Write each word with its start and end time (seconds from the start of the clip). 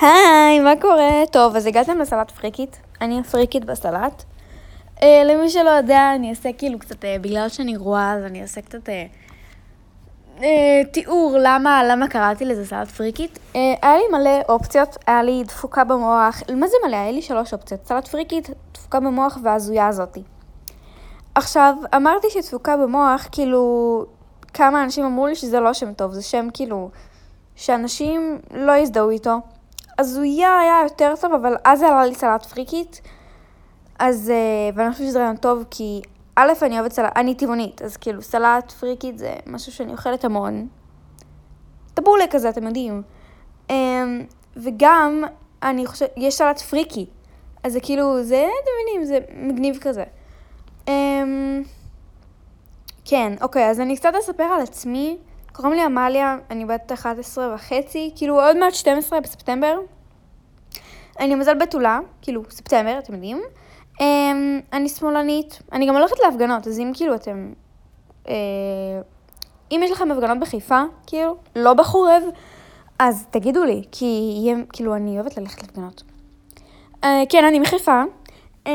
היי, 0.00 0.60
מה 0.60 0.72
קורה? 0.80 1.26
טוב, 1.32 1.56
אז 1.56 1.66
הגעתם 1.66 1.98
לסלט 1.98 2.30
פריקית. 2.30 2.80
אני 3.00 3.20
הפריקית 3.20 3.64
בסלט. 3.64 4.24
Uh, 4.96 5.04
למי 5.24 5.50
שלא 5.50 5.70
יודע, 5.70 6.12
אני 6.14 6.30
אעשה 6.30 6.52
כאילו 6.58 6.78
קצת, 6.78 7.04
uh, 7.04 7.06
בגלל 7.20 7.48
שאני 7.48 7.72
גרועה, 7.72 8.14
אז 8.14 8.24
אני 8.24 8.42
אעשה 8.42 8.60
קצת 8.60 8.88
uh, 8.88 10.38
uh, 10.38 10.42
תיאור 10.92 11.36
למה, 11.40 11.84
למה 11.84 12.08
קראתי 12.08 12.44
לזה 12.44 12.66
סלט 12.66 12.88
פריקית. 12.88 13.38
Uh, 13.52 13.56
היה 13.82 13.96
לי 13.96 14.02
מלא 14.12 14.40
אופציות, 14.48 14.96
היה 15.06 15.22
לי 15.22 15.42
דפוקה 15.46 15.84
במוח, 15.84 16.42
מה 16.56 16.66
זה 16.66 16.76
מלא? 16.86 16.96
היה 16.96 17.12
לי 17.12 17.22
שלוש 17.22 17.52
אופציות. 17.52 17.86
סלט 17.86 18.08
פריקית, 18.08 18.50
דפוקה 18.74 19.00
במוח 19.00 19.38
וההזויה 19.42 19.88
הזאתי. 19.88 20.22
עכשיו, 21.34 21.74
אמרתי 21.96 22.26
שדפוקה 22.30 22.76
במוח, 22.76 23.28
כאילו, 23.32 24.04
כמה 24.54 24.84
אנשים 24.84 25.04
אמרו 25.04 25.26
לי 25.26 25.34
שזה 25.34 25.60
לא 25.60 25.72
שם 25.72 25.92
טוב, 25.92 26.12
זה 26.12 26.22
שם 26.22 26.48
כאילו, 26.54 26.90
שאנשים 27.56 28.38
לא 28.50 28.72
יזדהו 28.72 29.10
איתו. 29.10 29.40
הזויה 29.98 30.58
היה 30.58 30.80
יותר 30.82 31.14
טוב, 31.20 31.32
אבל 31.32 31.56
אז 31.64 31.82
עלה 31.82 32.06
לי 32.06 32.14
סלט 32.14 32.46
פריקית. 32.46 33.00
אז, 33.98 34.30
אה, 34.30 34.70
ואני 34.74 34.92
חושבת 34.92 35.06
שזה 35.06 35.18
רעיון 35.18 35.36
טוב, 35.36 35.64
כי 35.70 36.02
א', 36.36 36.52
אני 36.62 36.80
אוהבת 36.80 36.92
סלט, 36.92 37.12
אני 37.16 37.34
טבעונית, 37.34 37.82
אז 37.82 37.96
כאילו 37.96 38.22
סלט 38.22 38.70
פריקית 38.70 39.18
זה 39.18 39.34
משהו 39.46 39.72
שאני 39.72 39.92
אוכלת 39.92 40.24
המון. 40.24 40.68
טבולה 41.94 42.24
כזה, 42.30 42.48
אתם 42.48 42.66
יודעים. 42.66 43.02
אמ, 43.70 44.24
וגם, 44.56 45.24
אני 45.62 45.86
חושבת, 45.86 46.12
יש 46.16 46.34
סלט 46.34 46.60
פריקי. 46.60 47.06
אז 47.64 47.72
זה 47.72 47.80
כאילו, 47.80 48.22
זה, 48.22 48.48
אתם 48.62 48.70
מבינים, 48.82 49.04
זה 49.04 49.18
מגניב 49.34 49.78
כזה. 49.80 50.04
אמ, 50.88 51.62
כן, 53.04 53.32
אוקיי, 53.40 53.70
אז 53.70 53.80
אני 53.80 53.96
קצת 53.96 54.12
אספר 54.20 54.44
על 54.44 54.60
עצמי. 54.60 55.18
קוראים 55.56 55.74
לי 55.74 55.82
עמליה, 55.82 56.36
אני 56.50 56.64
בת 56.64 56.92
11 56.92 57.54
וחצי, 57.54 58.10
כאילו 58.16 58.40
עוד 58.40 58.56
מעט 58.56 58.74
12 58.74 59.20
בספטמבר. 59.20 59.78
אני 61.20 61.34
מזל 61.34 61.54
בתולה, 61.54 61.98
כאילו 62.22 62.42
ספטמבר, 62.50 62.98
אתם 62.98 63.14
יודעים. 63.14 63.42
Um, 63.94 64.02
אני 64.72 64.88
שמאלנית, 64.88 65.62
אני 65.72 65.88
גם 65.88 65.96
הולכת 65.96 66.16
להפגנות, 66.24 66.66
אז 66.66 66.78
אם 66.78 66.92
כאילו 66.94 67.14
אתם... 67.14 67.52
Uh, 68.24 68.28
אם 69.72 69.80
יש 69.84 69.90
לכם 69.90 70.10
הפגנות 70.10 70.38
בחיפה, 70.40 70.82
כאילו, 71.06 71.36
לא 71.56 71.74
בחורב, 71.74 72.22
אז 72.98 73.26
תגידו 73.30 73.64
לי, 73.64 73.82
כי 73.92 74.04
יהיה, 74.04 74.56
כאילו, 74.72 74.96
אני 74.96 75.14
אוהבת 75.14 75.36
ללכת 75.36 75.62
להפגנות. 75.62 76.02
Uh, 76.94 77.06
כן, 77.28 77.44
אני 77.44 77.58
מחיפה. 77.58 78.02
Um, 78.64 78.68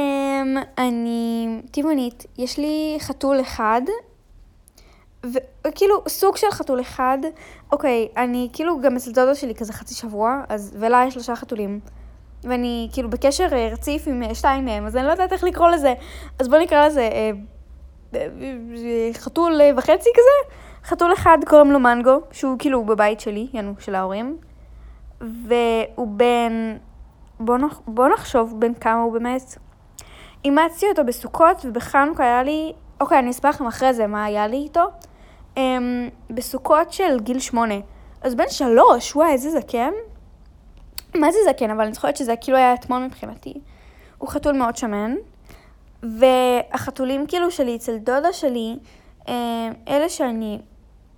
אני 0.77 1.47
טבעונית, 1.71 2.25
יש 2.37 2.57
לי 2.57 2.97
חתול 2.99 3.41
אחד, 3.41 3.81
וכאילו, 5.67 6.03
סוג 6.07 6.37
של 6.37 6.51
חתול 6.51 6.81
אחד, 6.81 7.17
אוקיי, 7.71 8.07
אני 8.17 8.49
כאילו 8.53 8.81
גם 8.81 8.95
אצל 8.95 9.11
דודו 9.11 9.35
שלי 9.35 9.55
כזה 9.55 9.73
חצי 9.73 9.93
שבוע, 9.95 10.41
אז, 10.49 10.75
ולה 10.79 11.03
יש 11.07 11.13
שלושה 11.13 11.35
חתולים. 11.35 11.79
ואני 12.43 12.89
כאילו 12.93 13.09
בקשר 13.09 13.47
אה, 13.51 13.69
רציף 13.71 14.07
עם 14.07 14.23
אה, 14.23 14.35
שתיים 14.35 14.65
מהם, 14.65 14.85
אז 14.85 14.97
אני 14.97 15.05
לא 15.05 15.11
יודעת 15.11 15.33
איך 15.33 15.43
לקרוא 15.43 15.69
לזה. 15.69 15.93
אז 16.39 16.47
בוא 16.47 16.57
נקרא 16.57 16.87
לזה 16.87 17.01
אה, 17.01 17.31
חתול 19.13 19.61
אה, 19.61 19.71
וחצי 19.77 20.09
כזה. 20.13 20.55
חתול 20.83 21.13
אחד 21.13 21.37
קוראים 21.47 21.71
לו 21.71 21.79
מנגו, 21.79 22.21
שהוא 22.31 22.55
כאילו 22.59 22.85
בבית 22.85 23.19
שלי, 23.19 23.47
יענו, 23.53 23.73
של 23.79 23.95
ההורים. 23.95 24.37
והוא 25.21 26.07
בן... 26.07 26.77
בוא, 27.39 27.57
נח... 27.57 27.81
בוא 27.87 28.07
נחשוב 28.07 28.59
בין 28.59 28.73
כמה 28.73 29.01
הוא 29.01 29.13
באמת. 29.13 29.57
אימצתי 30.45 30.85
אותו 30.89 31.05
בסוכות, 31.05 31.65
ובחנוכה 31.65 32.23
היה 32.23 32.43
לי... 32.43 32.73
אוקיי, 33.01 33.19
אני 33.19 33.29
אספר 33.29 33.49
לכם 33.49 33.67
אחרי 33.67 33.93
זה 33.93 34.07
מה 34.07 34.23
היה 34.23 34.47
לי 34.47 34.57
איתו. 34.57 34.83
אמ, 35.57 36.09
בסוכות 36.29 36.93
של 36.93 37.19
גיל 37.19 37.39
שמונה. 37.39 37.75
אז 38.21 38.35
בן 38.35 38.49
שלוש, 38.49 39.15
וואי, 39.15 39.31
איזה 39.31 39.51
זקן. 39.51 39.91
מה 41.15 41.31
זה 41.31 41.37
זקן? 41.49 41.69
אבל 41.69 41.83
אני 41.83 41.93
זוכרת 41.93 42.17
שזה 42.17 42.35
כאילו 42.41 42.57
היה 42.57 42.73
אתמול 42.73 42.99
מבחינתי. 43.05 43.53
הוא 44.17 44.29
חתול 44.29 44.57
מאוד 44.57 44.75
שמן. 44.77 45.15
והחתולים 46.03 47.27
כאילו 47.27 47.51
שלי 47.51 47.75
אצל 47.75 47.97
דודה 47.97 48.33
שלי, 48.33 48.75
אמ, 49.27 49.33
אלה 49.87 50.09
שאני 50.09 50.59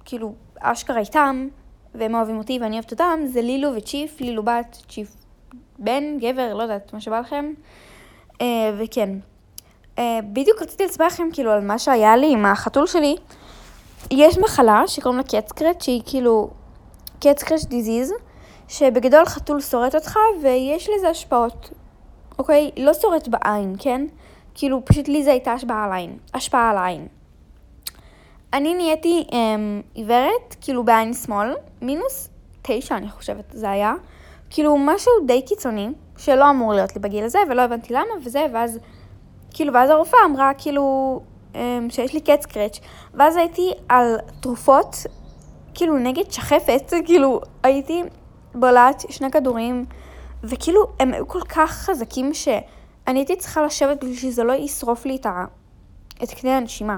כאילו 0.06 0.34
אשכרה 0.60 1.00
איתם, 1.00 1.48
והם 1.96 2.16
אוהבים 2.16 2.38
אותי 2.38 2.60
ואני 2.62 2.76
אוהבת 2.76 2.92
אותם, 2.92 3.20
זה 3.26 3.42
לילו 3.42 3.70
וצ'יף, 3.76 4.22
לילו 4.22 4.44
בת, 4.44 4.78
צ'יף 4.90 5.16
בן, 5.80 6.18
גבר, 6.20 6.54
לא 6.54 6.64
יודעת, 6.64 6.94
מה 6.94 7.02
שבא 7.02 7.20
לכם. 7.20 7.54
אה, 8.42 8.72
וכן. 8.78 9.10
אה, 10.00 10.20
בדיוק 10.24 10.62
רציתי 10.62 10.86
לספר 10.86 11.06
לכם 11.06 11.28
כאילו 11.34 11.52
על 11.52 11.62
מה 11.62 11.80
שהיה 11.80 12.16
לי 12.16 12.32
עם 12.32 12.46
החתול 12.46 12.88
שלי. 12.88 13.16
יש 14.12 14.38
מחלה 14.38 14.84
שקוראים 14.88 15.18
לה 15.18 15.24
קטסקרט, 15.24 15.82
שהיא 15.82 16.02
כאילו 16.06 16.50
קטסקרט 17.20 17.64
דיזיז, 17.64 18.14
שבגדול 18.68 19.26
חתול 19.26 19.62
שורט 19.62 19.96
אותך 19.96 20.20
ויש 20.42 20.90
לזה 20.90 21.10
השפעות, 21.10 21.70
אוקיי? 22.40 22.72
לא 22.78 22.94
שורט 22.94 23.28
בעין, 23.28 23.76
כן? 23.80 24.06
כאילו 24.54 24.86
פשוט 24.86 25.08
לי 25.08 25.24
זה 25.24 25.32
הייתה 25.32 25.54
השפעה 25.54 25.84
על 25.86 25.92
העין. 25.92 26.18
השפעה 26.34 26.70
על 26.70 26.78
העין. 26.78 27.08
אני 28.54 28.74
נהייתי 28.74 29.28
אמ, 29.32 29.82
עיוורת, 29.94 30.56
כאילו 30.62 30.84
בעין 30.84 31.14
שמאל, 31.14 31.54
מינוס 31.82 32.30
תשע 32.62 32.98
אני 32.98 33.10
חושבת 33.10 33.46
זה 33.52 33.70
היה. 33.70 33.94
כאילו 34.50 34.78
משהו 34.78 35.12
די 35.26 35.42
קיצוני, 35.42 35.90
שלא 36.18 36.50
אמור 36.50 36.74
להיות 36.74 36.96
לי 36.96 37.02
בגיל 37.02 37.24
הזה, 37.24 37.40
ולא 37.50 37.62
הבנתי 37.62 37.94
למה 37.94 38.12
וזה, 38.24 38.46
ואז 38.54 38.80
כאילו, 39.54 39.74
ואז 39.74 39.90
הרופאה 39.90 40.20
אמרה 40.26 40.52
כאילו 40.58 41.20
שיש 41.90 42.14
לי 42.14 42.22
קט 42.22 42.46
קרץ', 42.46 42.80
ואז 43.14 43.36
הייתי 43.36 43.72
על 43.90 44.18
תרופות, 44.40 44.96
כאילו 45.74 45.98
נגד 45.98 46.32
שחפת, 46.32 46.94
כאילו 47.06 47.42
הייתי 47.64 48.04
בולעת 48.56 49.04
שני 49.10 49.32
כדורים, 49.32 49.86
וכאילו 50.44 50.88
הם 51.00 51.14
היו 51.14 51.28
כל 51.28 51.42
כך 51.42 51.72
חזקים 51.72 52.34
שאני 52.34 53.20
הייתי 53.20 53.36
צריכה 53.36 53.62
לשבת 53.62 53.98
בשביל 53.98 54.16
שזה 54.16 54.44
לא 54.44 54.54
ישרוף 54.54 55.06
לי 55.06 55.16
את, 55.16 55.26
ה... 55.26 55.46
את 56.24 56.30
קנה 56.32 56.58
הנשימה. 56.58 56.98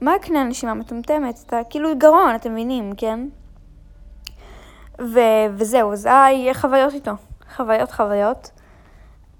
מה 0.00 0.12
קנה 0.22 0.40
הנשימה? 0.40 0.74
מטומטמת, 0.74 1.42
אתה 1.46 1.60
כאילו 1.70 1.98
גרון, 1.98 2.34
אתם 2.34 2.52
מבינים, 2.52 2.92
כן? 2.96 3.28
ו... 5.00 5.18
וזהו, 5.54 5.96
זה 5.96 6.24
היה 6.24 6.54
חוויות 6.54 6.94
איתו. 6.94 7.12
חוויות 7.56 7.92
חוויות. 7.92 8.50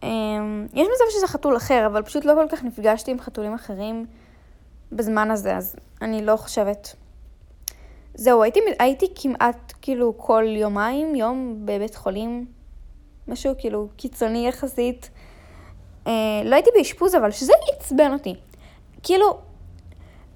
אמ, 0.06 0.66
יש 0.74 0.88
מצב 0.88 1.04
שזה 1.10 1.26
חתול 1.26 1.56
אחר, 1.56 1.86
אבל 1.86 2.02
פשוט 2.02 2.24
לא 2.24 2.34
כל 2.34 2.56
כך 2.56 2.64
נפגשתי 2.64 3.10
עם 3.10 3.20
חתולים 3.20 3.54
אחרים 3.54 4.06
בזמן 4.92 5.30
הזה, 5.30 5.56
אז 5.56 5.76
אני 6.02 6.26
לא 6.26 6.36
חושבת. 6.36 6.94
זהו, 8.14 8.42
הייתי, 8.42 8.60
הייתי 8.78 9.06
כמעט 9.14 9.72
כאילו 9.82 10.18
כל 10.18 10.44
יומיים, 10.48 11.14
יום 11.14 11.56
בבית 11.64 11.94
חולים, 11.94 12.46
משהו 13.28 13.54
כאילו 13.58 13.88
קיצוני 13.96 14.48
יחסית. 14.48 15.10
אה, 16.06 16.12
לא 16.44 16.54
הייתי 16.54 16.70
באשפוז, 16.76 17.14
אבל 17.14 17.30
שזה 17.30 17.52
עצבן 17.72 18.12
אותי. 18.12 18.34
כאילו, 19.02 19.38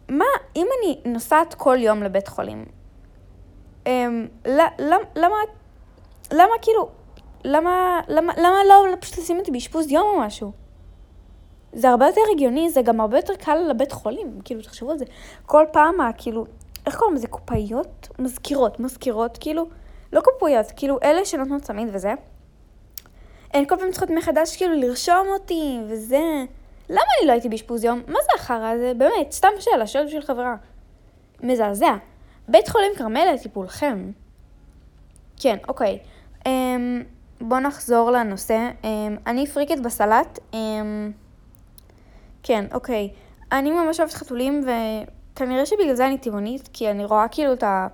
מה, 0.09 0.25
אם 0.56 0.66
אני 0.78 1.12
נוסעת 1.12 1.54
כל 1.54 1.76
יום 1.80 2.03
לבית 2.03 2.28
חולים, 2.28 2.64
אה, 3.86 4.06
למה, 4.44 4.97
למה, 5.16 5.36
למה 6.32 6.53
כאילו, 6.62 6.88
למה, 7.45 8.01
למה, 8.09 8.33
למה 8.37 8.65
לא 8.65 8.97
פשוט 9.01 9.19
לשים 9.19 9.39
אותי 9.39 9.51
באשפוז 9.51 9.91
יום 9.91 10.06
או 10.06 10.21
משהו? 10.21 10.53
זה 11.73 11.89
הרבה 11.89 12.06
יותר 12.06 12.21
הגיוני, 12.34 12.71
זה 12.71 12.83
גם 12.83 13.01
הרבה 13.01 13.19
יותר 13.19 13.34
קל 13.34 13.56
לבית 13.71 13.93
חולים, 13.93 14.41
כאילו, 14.45 14.62
תחשבו 14.62 14.91
על 14.91 14.99
זה. 14.99 15.05
כל 15.47 15.65
פעם, 15.73 15.95
כאילו, 16.19 16.47
איך 16.87 16.97
קוראים 16.97 17.17
לזה? 17.17 17.28
קופאיות? 17.28 18.09
מזכירות, 18.19 18.81
מזכירות, 18.81 19.39
כאילו, 19.41 19.67
לא 20.12 20.21
קופאיות, 20.21 20.67
כאילו, 20.77 20.99
אלה 21.03 21.25
שנותנות 21.25 21.62
צמיד 21.62 21.89
וזה. 21.93 22.12
הן 23.53 23.65
כל 23.65 23.77
פעם 23.77 23.91
צריכות 23.91 24.11
מחדש, 24.11 24.57
כאילו, 24.57 24.75
לרשום 24.75 25.27
אותי, 25.33 25.78
וזה. 25.89 26.45
למה 26.89 27.01
אני 27.19 27.27
לא 27.27 27.33
הייתי 27.33 27.49
באשפוז 27.49 27.84
יום? 27.84 28.03
מה 28.07 28.19
זה 28.22 28.31
החרא 28.34 28.69
הזה? 28.69 28.93
באמת, 28.99 29.33
סתם 29.33 29.49
שאלה, 29.59 29.87
שואלת 29.87 30.07
בשביל 30.07 30.22
חברה. 30.22 30.57
מזעזע. 31.43 31.97
בית 32.49 32.69
חולים 32.69 32.93
כרמל 32.97 33.25
לטיפולכם. 33.34 34.11
כן, 35.37 35.57
אוקיי. 35.69 35.99
אמ... 36.47 37.03
בואו 37.41 37.60
נחזור 37.60 38.10
לנושא. 38.10 38.71
אמ, 38.84 39.16
אני 39.27 39.47
פריקית 39.47 39.81
בסלט. 39.81 40.39
אמ, 40.54 41.13
כן, 42.42 42.65
אוקיי. 42.72 43.09
אני 43.53 43.71
ממש 43.71 44.01
אוהבת 44.01 44.15
חתולים, 44.15 44.60
וכנראה 44.60 45.66
שבגלל 45.66 45.95
זה 45.95 46.07
אני 46.07 46.19
טבעונית, 46.19 46.69
כי 46.72 46.91
אני 46.91 47.04
רואה 47.04 47.28
כאילו 47.28 47.53
את, 47.53 47.63
ה... 47.63 47.87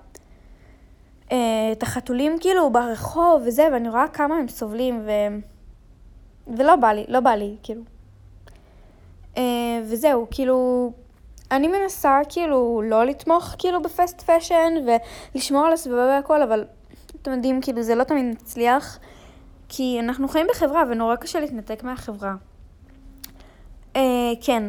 אה, 1.31 1.71
את 1.71 1.83
החתולים 1.83 2.37
כאילו 2.39 2.69
ברחוב 2.69 3.41
וזה, 3.45 3.67
ואני 3.73 3.89
רואה 3.89 4.07
כמה 4.07 4.35
הם 4.35 4.47
סובלים, 4.47 5.01
ו... 5.05 5.11
ולא 6.57 6.75
בא 6.75 6.91
לי, 6.91 7.05
לא 7.07 7.19
בא 7.19 7.31
לי, 7.31 7.55
כאילו. 7.63 7.81
אה, 9.37 9.43
וזהו, 9.83 10.27
כאילו, 10.31 10.91
אני 11.51 11.67
מנסה 11.67 12.19
כאילו 12.29 12.81
לא 12.85 13.05
לתמוך 13.05 13.55
כאילו 13.57 13.81
ב 13.81 13.89
fast 13.89 14.21
fashion 14.21 14.73
ולשמור 15.35 15.65
על 15.65 15.73
הסביבה 15.73 16.05
והכל, 16.05 16.41
אבל 16.41 16.65
אתם 17.21 17.31
יודעים, 17.31 17.61
כאילו 17.61 17.81
זה 17.81 17.95
לא 17.95 18.03
תמיד 18.03 18.25
מצליח. 18.25 18.99
כי 19.69 19.97
אנחנו 19.99 20.27
חיים 20.27 20.47
בחברה 20.49 20.83
ונורא 20.89 21.15
קשה 21.15 21.39
להתנתק 21.39 21.83
מהחברה. 21.83 22.35
אה, 23.95 24.01
כן. 24.41 24.63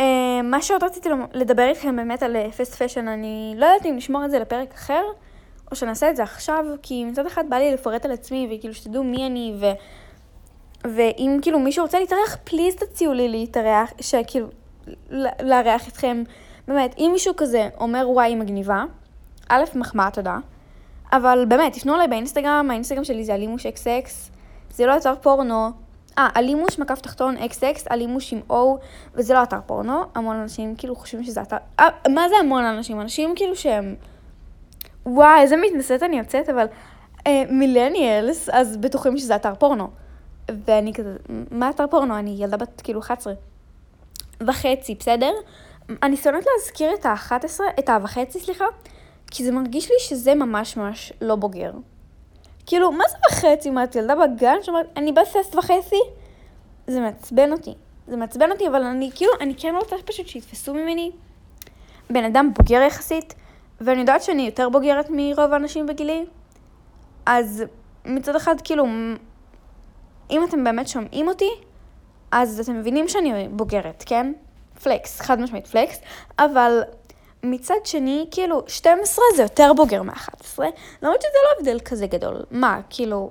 אה, 0.00 0.42
מה 0.44 0.62
שעוד 0.62 0.84
רציתי 0.84 1.08
לדבר 1.32 1.68
איתכם 1.68 1.96
באמת 1.96 2.22
על 2.22 2.50
fast 2.50 2.82
fashion, 2.82 3.08
אני 3.08 3.54
לא 3.56 3.66
יודעת 3.66 3.86
אם 3.86 3.96
נשמור 3.96 4.24
את 4.24 4.30
זה 4.30 4.38
לפרק 4.38 4.74
אחר, 4.74 5.02
או 5.70 5.76
שנעשה 5.76 6.10
את 6.10 6.16
זה 6.16 6.22
עכשיו, 6.22 6.64
כי 6.82 7.04
מצד 7.04 7.26
אחד 7.26 7.44
בא 7.50 7.56
לי 7.56 7.72
לפרט 7.72 8.04
על 8.04 8.12
עצמי, 8.12 8.48
וכאילו 8.50 8.74
שתדעו 8.74 9.04
מי 9.04 9.26
אני, 9.26 9.54
ו... 9.60 9.66
ואם 10.84 11.38
כאילו 11.42 11.58
מישהו 11.58 11.84
רוצה 11.84 12.00
להתארח, 12.00 12.36
please 12.44 12.74
תציעו 12.74 13.12
לי 13.12 13.28
להתארח, 13.28 13.92
שכאילו, 14.00 14.46
לארח 15.40 15.88
אתכם. 15.88 16.22
באמת, 16.68 16.94
אם 16.98 17.10
מישהו 17.12 17.34
כזה 17.36 17.68
אומר 17.80 18.06
וואי, 18.10 18.34
מגניבה, 18.34 18.84
א', 19.48 19.64
מחמאה, 19.74 20.10
תודה. 20.10 20.38
אבל 21.16 21.44
באמת, 21.48 21.72
תפנו 21.72 21.94
אליי 21.94 22.08
באינסטגרם, 22.08 22.70
האינסטגרם 22.70 23.04
שלי 23.04 23.24
זה 23.24 23.34
אלימוש 23.34 23.66
X 23.66 24.30
זה 24.70 24.86
לא 24.86 24.96
אתר 24.96 25.14
פורנו. 25.22 25.70
אה, 26.18 26.28
אלימוש 26.36 26.78
מקף 26.78 27.00
תחתון 27.00 27.36
X 27.36 27.64
X, 27.64 27.84
אלימוש 27.90 28.32
עם 28.32 28.40
O, 28.50 28.54
וזה 29.14 29.34
לא 29.34 29.42
אתר 29.42 29.60
פורנו. 29.66 30.02
המון 30.14 30.36
אנשים 30.36 30.74
כאילו 30.76 30.96
חושבים 30.96 31.24
שזה 31.24 31.42
אתר... 31.42 31.56
אה, 31.80 31.88
מה 32.08 32.28
זה 32.28 32.34
המון 32.40 32.64
אנשים? 32.64 33.00
אנשים 33.00 33.32
כאילו 33.36 33.56
שהם... 33.56 33.94
וואי, 35.06 35.40
איזה 35.40 35.56
מתנשאת 35.56 36.02
אני 36.02 36.18
יוצאת, 36.18 36.48
אבל 36.48 36.66
אה, 37.26 37.42
מילניאלס, 37.50 38.48
אז 38.48 38.76
בטוחים 38.76 39.18
שזה 39.18 39.36
אתר 39.36 39.54
פורנו. 39.54 39.88
ואני 40.64 40.94
כזה, 40.94 41.16
מה 41.50 41.70
אתר 41.70 41.86
פורנו? 41.86 42.18
אני 42.18 42.36
ילדה 42.38 42.56
בת 42.56 42.80
כאילו 42.80 43.00
11 43.00 43.32
וחצי, 44.46 44.94
בסדר? 44.94 45.32
אני 46.02 46.16
שונאת 46.16 46.44
להזכיר 46.54 46.94
את 46.94 47.06
ה-11, 47.06 47.60
את 47.78 47.88
ה-וחצי, 47.88 48.40
סליחה, 48.40 48.64
כי 49.30 49.44
זה 49.44 49.52
מרגיש 49.52 49.90
לי 49.90 49.96
שזה 49.98 50.34
ממש 50.34 50.76
ממש 50.76 51.12
לא 51.20 51.36
בוגר. 51.36 51.72
כאילו, 52.66 52.92
מה 52.92 53.04
זה 53.10 53.16
וחצי? 53.30 53.70
מה, 53.70 53.84
את 53.84 53.94
ילדה 53.94 54.14
בגן 54.14 54.56
שאומרת, 54.62 54.86
אני 54.96 55.12
בסס 55.12 55.54
וחצי? 55.54 56.00
זה 56.86 57.00
מעצבן 57.00 57.52
אותי. 57.52 57.74
זה 58.06 58.16
מעצבן 58.16 58.52
אותי, 58.52 58.68
אבל 58.68 58.82
אני 58.82 59.10
כאילו, 59.14 59.32
אני 59.40 59.54
כן 59.54 59.74
רוצה 59.80 59.96
פשוט 60.04 60.26
שיתפסו 60.26 60.74
ממני 60.74 61.10
בן 62.10 62.24
אדם 62.24 62.52
בוגר 62.58 62.82
יחסית, 62.82 63.34
ואני 63.80 64.00
יודעת 64.00 64.22
שאני 64.22 64.42
יותר 64.42 64.68
בוגרת 64.68 65.06
מרוב 65.10 65.52
האנשים 65.52 65.86
בגילי, 65.86 66.24
אז 67.26 67.64
מצד 68.04 68.36
אחד, 68.36 68.54
כאילו, 68.64 68.86
אם 70.30 70.44
אתם 70.44 70.64
באמת 70.64 70.88
שומעים 70.88 71.28
אותי, 71.28 71.50
אז 72.30 72.60
אתם 72.60 72.78
מבינים 72.78 73.08
שאני 73.08 73.48
בוגרת, 73.48 74.02
כן? 74.06 74.32
פלקס, 74.82 75.20
חד 75.20 75.40
משמעית 75.40 75.66
פלקס, 75.66 76.00
אבל 76.38 76.82
מצד 77.42 77.74
שני, 77.84 78.26
כאילו, 78.30 78.62
12 78.66 79.24
זה 79.36 79.42
יותר 79.42 79.72
בוגר 79.76 80.02
מ-11, 80.02 80.58
למרות 81.02 81.22
שזה 81.22 81.38
לא 81.44 81.58
הבדל 81.58 81.80
כזה 81.80 82.06
גדול. 82.06 82.42
מה, 82.50 82.80
כאילו... 82.90 83.30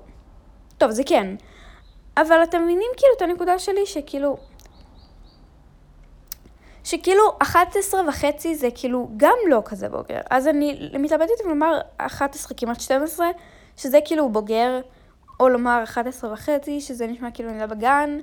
טוב, 0.78 0.92
זה 0.92 1.04
כן. 1.06 1.36
אבל 2.18 2.44
אתם 2.44 2.64
מבינים 2.64 2.92
כאילו 2.98 3.14
את 3.18 3.22
הנקודה 3.22 3.60
שלי, 3.60 3.86
שכאילו... 3.86 4.38
שכאילו 6.84 7.24
11 7.42 8.02
וחצי 8.10 8.56
זה 8.56 8.68
כאילו 8.76 9.10
גם 9.18 9.38
לא 9.48 9.62
כזה 9.66 9.90
בוגר. 9.90 10.20
אז 10.30 10.48
אני 10.48 10.90
מתלבטת 11.00 11.32
אם 11.46 11.50
לומר 11.50 11.80
11 11.98 12.58
כמעט 12.58 12.80
12, 12.80 13.28
שזה 13.78 14.00
כאילו 14.06 14.30
בוגר, 14.30 14.80
או 15.40 15.50
לומר 15.50 15.84
11 15.84 16.34
וחצי, 16.34 16.82
שזה 16.82 17.08
נשמע 17.08 17.32
כאילו 17.32 17.50
אני 17.50 17.60
לא 17.60 17.66
בגן, 17.66 18.20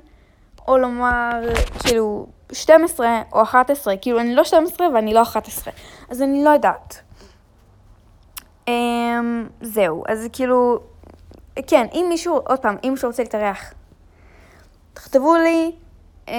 או 0.69 0.79
לומר 0.79 1.53
כאילו 1.79 2.27
12 2.53 3.23
או 3.33 3.43
11, 3.43 3.97
כאילו 3.97 4.21
אני 4.21 4.35
לא 4.35 4.45
12 4.45 4.87
ואני 4.95 5.15
לא 5.15 5.23
11, 5.23 5.73
אז 6.11 6.23
אני 6.23 6.45
לא 6.45 6.51
יודעת. 6.51 7.01
Um, 8.67 8.73
זהו, 9.61 10.05
אז 10.09 10.29
כאילו, 10.33 10.79
כן, 11.67 11.87
אם 11.93 12.07
מישהו, 12.09 12.37
עוד 12.37 12.59
פעם, 12.59 12.77
אם 12.85 12.89
מישהו 12.91 13.09
רוצה 13.09 13.23
להתארח, 13.23 13.73
תכתבו 14.95 15.35
לי, 15.37 15.73
um, 16.27 16.31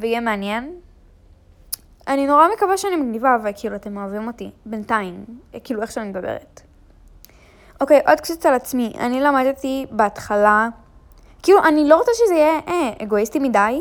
ויהיה 0.00 0.20
מעניין. 0.20 0.74
אני 2.08 2.26
נורא 2.26 2.46
מקווה 2.56 2.76
שאני 2.76 2.96
מגניבה, 2.96 3.36
וכאילו 3.44 3.76
אתם 3.76 3.96
אוהבים 3.96 4.26
אותי, 4.26 4.50
בינתיים, 4.66 5.24
כאילו 5.64 5.82
איך 5.82 5.92
שאני 5.92 6.08
מדברת. 6.08 6.60
אוקיי, 7.80 8.00
עוד 8.08 8.20
קצת 8.20 8.46
על 8.46 8.54
עצמי. 8.54 8.92
אני 8.98 9.20
למדתי 9.20 9.86
בהתחלה, 9.90 10.68
כאילו, 11.42 11.64
אני 11.64 11.88
לא 11.88 11.96
רוצה 11.96 12.12
שזה 12.14 12.34
יהיה 12.34 12.60
אה, 12.68 12.90
אגואיסטי 13.02 13.38
מדי, 13.38 13.80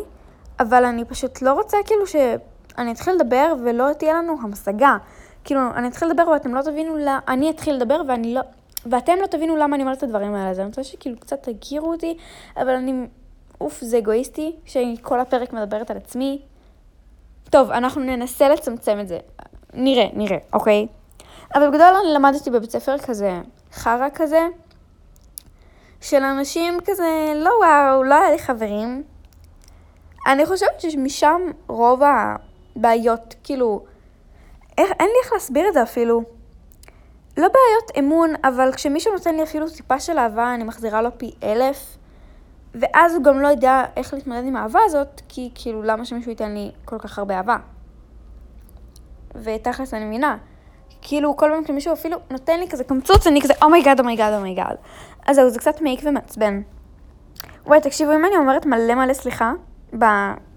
אבל 0.60 0.86
אני 0.86 1.06
פשוט 1.06 1.42
לא 1.42 1.54
רוצה 1.54 1.78
כאילו 1.86 2.08
שאני 2.08 2.92
אתחיל 2.92 3.14
לדבר 3.14 3.54
ולא 3.64 3.94
תהיה 3.94 4.14
לנו 4.14 4.38
המשגה. 4.42 4.98
כאילו, 5.44 5.62
אני 5.76 5.88
אתחיל 5.88 6.08
לדבר 6.08 6.28
ואתם 6.28 6.56
לא 6.56 6.62
תבינו 6.62 6.98
למה, 6.98 7.20
אני 7.28 7.50
אתחיל 7.50 7.76
לדבר 7.76 8.02
ואני 8.08 8.34
לא, 8.34 8.42
ואתם 8.86 9.14
לא 9.22 9.28
תבינו 9.28 9.56
למה 9.56 9.76
אני 9.76 9.84
אומרת 9.84 9.98
את 9.98 10.04
הדברים 10.04 10.36
האלה. 10.36 10.50
אז 10.50 10.60
אני 10.60 10.68
רוצה 10.68 10.84
שכאילו 10.84 11.18
קצת 11.18 11.50
תכירו 11.50 11.92
אותי, 11.92 12.18
אבל 12.58 12.70
אני, 12.70 13.08
אוף, 13.62 13.82
זה 13.82 13.98
אגואיסטי, 13.98 14.56
שאני 14.66 14.96
כל 15.02 15.20
הפרק 15.20 15.54
מדברת 15.54 15.92
על 15.92 15.98
עצמי. 15.98 16.42
טוב, 17.50 17.72
אנחנו 17.72 18.02
ננסה 18.02 18.50
לצמצם 18.50 19.00
את 19.00 19.08
זה. 19.08 19.20
נראה, 19.74 20.08
נראה, 20.14 20.38
אוקיי? 20.54 20.88
אבל 21.56 21.70
בגדול 21.70 21.96
אני 22.04 22.14
למדתי 22.14 22.50
בבית 22.50 22.72
ספר 22.72 22.98
כזה, 22.98 23.42
חרא 23.74 24.08
כזה, 24.14 24.48
של 26.02 26.24
אנשים 26.24 26.78
כזה, 26.86 27.34
לא 27.36 27.52
וואו, 27.62 28.04
לא 28.04 28.16
היה 28.16 28.32
לי 28.32 28.40
חברים. 28.40 29.04
אני 30.30 30.46
חושבת 30.46 30.82
שמשם 30.82 31.42
רוב 31.68 32.02
הבעיות, 32.04 33.36
כאילו, 33.44 33.84
איך, 34.78 34.92
אין 35.00 35.08
לי 35.08 35.16
איך 35.24 35.34
להסביר 35.34 35.68
את 35.68 35.74
זה 35.74 35.84
אפילו. 35.84 36.24
לא 37.38 37.48
בעיות 37.48 37.98
אמון, 38.00 38.34
אבל 38.44 38.72
כשמישהו 38.74 39.14
נותן 39.14 39.36
לי 39.36 39.44
אפילו 39.44 39.70
טיפה 39.70 40.00
של 40.00 40.18
אהבה, 40.20 40.54
אני 40.54 40.64
מחזירה 40.64 41.02
לו 41.02 41.10
פי 41.18 41.32
אלף. 41.44 41.98
ואז 42.76 43.16
הוא 43.16 43.24
גם 43.24 43.40
לא 43.40 43.48
יודע 43.48 43.84
איך 43.96 44.14
להתמודד 44.14 44.44
עם 44.46 44.56
האהבה 44.56 44.80
הזאת, 44.86 45.22
כי 45.30 45.52
כאילו, 45.56 45.84
למה 45.84 46.06
שמישהו 46.06 46.32
ייתן 46.32 46.54
לי 46.54 46.72
כל 46.86 47.00
כך 47.00 47.20
הרבה 47.20 47.38
אהבה? 47.38 47.58
ותכלס 49.36 49.94
אני 49.94 50.06
מבינה. 50.06 50.38
כאילו, 51.02 51.38
כל 51.38 51.50
פעם 51.54 51.66
שמישהו 51.68 51.94
אפילו 51.94 52.18
נותן 52.30 52.60
לי 52.60 52.70
כזה 52.70 52.84
קמצוץ, 52.84 53.28
אני 53.28 53.42
כזה, 53.42 53.54
אומייגאד, 53.62 54.00
אומייגאד, 54.00 54.34
אומייגאד. 54.34 54.76
אז 55.28 55.36
זהו, 55.36 55.50
זה 55.50 55.60
קצת 55.60 55.82
מעיק 55.82 56.00
ומעצבן. 56.04 56.62
וואי, 57.66 57.82
תקשיבו, 57.82 58.14
אם 58.14 58.26
אני 58.26 58.38
אומרת 58.38 58.66
מלא 58.66 58.96
מלא 58.96 59.14
סליחה, 59.14 59.52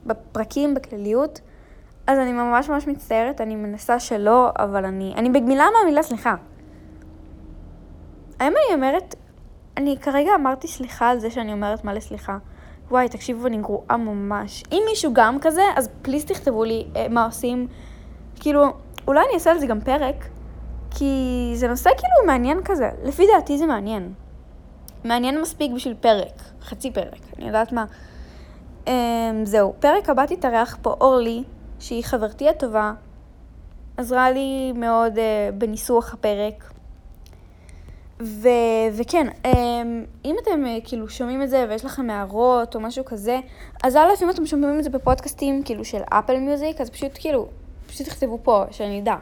בפרקים, 0.06 0.74
בכלליות, 0.74 1.40
אז 2.06 2.18
אני 2.18 2.32
ממש 2.32 2.68
ממש 2.68 2.86
מצטערת, 2.86 3.40
אני 3.40 3.56
מנסה 3.56 4.00
שלא, 4.00 4.50
אבל 4.58 4.84
אני, 4.84 5.14
אני 5.16 5.30
בגמילה 5.30 5.64
מהמילה 5.78 6.02
סליחה. 6.02 6.34
האם 8.40 8.52
אני 8.52 8.74
אומרת, 8.74 9.14
אני 9.76 9.96
כרגע 10.00 10.30
אמרתי 10.34 10.68
סליחה 10.68 11.10
על 11.10 11.18
זה 11.18 11.30
שאני 11.30 11.52
אומרת 11.52 11.84
מלא 11.84 12.00
סליחה. 12.00 12.38
וואי, 12.90 13.08
תקשיבו, 13.08 13.46
אני 13.46 13.56
גרועה 13.56 13.96
ממש. 13.96 14.62
אם 14.72 14.82
מישהו 14.90 15.12
גם 15.12 15.38
כזה, 15.40 15.62
אז 15.76 15.88
פליז 16.02 16.24
תכתבו 16.24 16.64
לי 16.64 16.86
אה, 16.96 17.06
מה 17.08 17.24
עושים. 17.24 17.66
כאילו, 18.40 18.64
אולי 19.06 19.20
אני 19.20 19.34
אעשה 19.34 19.50
על 19.50 19.58
זה 19.58 19.66
גם 19.66 19.80
פרק, 19.80 20.28
כי 20.90 21.52
זה 21.54 21.68
נושא 21.68 21.90
כאילו 21.90 22.26
מעניין 22.26 22.62
כזה. 22.64 22.90
לפי 23.04 23.26
דעתי 23.34 23.58
זה 23.58 23.66
מעניין. 23.66 24.12
מעניין 25.04 25.40
מספיק 25.40 25.72
בשביל 25.72 25.94
פרק, 26.00 26.42
חצי 26.62 26.90
פרק, 26.90 27.20
אני 27.38 27.46
יודעת 27.46 27.72
מה. 27.72 27.84
Um, 28.86 28.90
זהו, 29.44 29.74
פרק 29.80 30.08
הבא 30.08 30.26
תתארח 30.26 30.78
פה 30.82 30.96
אורלי, 31.00 31.42
שהיא 31.80 32.04
חברתי 32.04 32.48
הטובה, 32.48 32.92
עזרה 33.96 34.30
לי 34.30 34.72
מאוד 34.72 35.16
uh, 35.16 35.20
בניסוח 35.54 36.14
הפרק. 36.14 36.72
ו- 38.22 38.48
וכן, 38.92 39.26
um, 39.44 39.48
אם 40.24 40.36
אתם 40.42 40.64
uh, 40.64 40.88
כאילו 40.88 41.08
שומעים 41.08 41.42
את 41.42 41.50
זה 41.50 41.66
ויש 41.68 41.84
לכם 41.84 42.10
הערות 42.10 42.74
או 42.74 42.80
משהו 42.80 43.04
כזה, 43.04 43.40
אז 43.84 43.96
א', 43.96 44.08
אם 44.22 44.30
אתם 44.30 44.46
שומעים 44.46 44.78
את 44.78 44.84
זה 44.84 44.90
בפודקאסטים 44.90 45.62
כאילו 45.64 45.84
של 45.84 46.02
אפל 46.04 46.38
מיוזיק, 46.38 46.80
אז 46.80 46.90
פשוט 46.90 47.10
כאילו, 47.14 47.48
פשוט 47.86 48.06
תכתבו 48.06 48.38
פה, 48.42 48.64
שאני 48.70 49.00
אדע. 49.00 49.16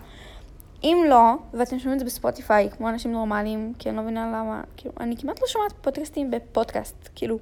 אם 0.84 1.04
לא, 1.08 1.34
ואתם 1.54 1.78
שומעים 1.78 1.94
את 1.94 1.98
זה 1.98 2.04
בספוטיפיי, 2.04 2.70
כמו 2.70 2.88
אנשים 2.88 3.12
נורמליים, 3.12 3.72
כי 3.78 3.88
אני 3.88 3.96
לא 3.96 4.02
מבינה 4.02 4.26
למה, 4.26 4.62
כאילו, 4.76 4.94
אני 5.00 5.16
כמעט 5.16 5.40
לא 5.40 5.46
שומעת 5.46 5.72
פודקאסטים 5.80 6.30
בפודקאסט, 6.30 7.08
כאילו, 7.14 7.38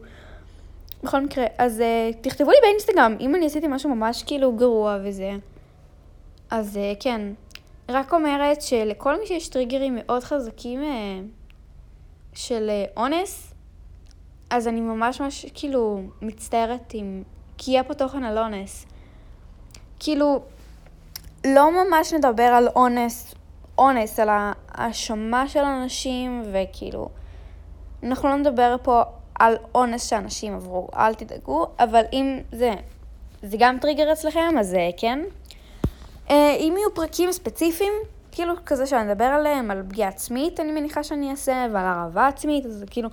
בכל 1.02 1.21
מקרה, 1.21 1.45
אז 1.59 1.81
uh, 1.81 2.17
תכתבו 2.21 2.50
לי 2.50 2.57
באינסטגרם, 2.62 3.17
אם 3.21 3.35
אני 3.35 3.47
עשיתי 3.47 3.67
משהו 3.69 3.95
ממש 3.95 4.23
כאילו 4.23 4.52
גרוע 4.52 4.99
וזה, 5.05 5.33
אז 6.50 6.76
uh, 6.76 7.02
כן. 7.02 7.21
רק 7.88 8.12
אומרת 8.12 8.62
שלכל 8.62 9.21
מי 9.21 9.26
שיש 9.26 9.49
טריגרים 9.49 9.99
מאוד 10.00 10.25
חזקים 10.25 10.83
uh, 10.83 10.87
של 12.35 12.71
uh, 12.71 12.97
אונס, 12.97 13.55
אז 14.50 14.69
אני 14.69 14.81
ממש 14.81 15.21
ממש 15.21 15.47
כאילו 15.55 16.00
מצטערת 16.23 16.95
אם... 16.95 17.23
כי 17.59 17.71
יהיה 17.71 17.85
פה 17.85 17.95
תוכן 17.95 18.25
על 18.25 18.38
אונס. 18.38 18.87
כאילו, 19.99 20.43
לא 21.47 21.71
ממש 21.85 22.12
נדבר 22.12 22.43
על 22.43 22.69
אונס, 22.76 23.35
אונס, 23.78 24.21
על 24.21 24.28
האשמה 24.69 25.49
של 25.49 25.61
אנשים, 25.61 26.43
וכאילו, 26.52 27.09
אנחנו 28.02 28.28
לא 28.28 28.37
נדבר 28.37 28.76
פה 28.83 29.02
על 29.38 29.57
אונס 29.75 30.09
שאנשים 30.09 30.54
עברו, 30.54 30.88
אל 30.97 31.14
תדאגו, 31.14 31.66
אבל 31.78 32.02
אם 32.12 32.38
זה, 32.52 32.75
זה 33.42 33.57
גם 33.61 33.78
טריגר 33.78 34.12
אצלכם, 34.12 34.59
אז 34.61 34.68
זה 34.68 34.90
כן. 34.97 35.18
אה, 36.30 36.57
אם 36.61 36.75
יהיו 36.78 36.95
פרקים 36.95 37.33
ספציפיים, 37.33 37.92
כאילו 38.33 38.54
כזה 38.66 38.87
שאני 38.87 39.12
אדבר 39.12 39.25
עליהם, 39.25 39.71
על 39.71 39.83
פגיעה 39.88 40.09
עצמית, 40.09 40.61
אני 40.61 40.73
מניחה 40.73 41.02
שאני 41.02 41.30
אעשה, 41.30 41.66
ועל 41.73 41.87
הרעבה 41.87 42.26
עצמית, 42.26 42.66
אז 42.66 42.85
כאילו, 42.90 43.09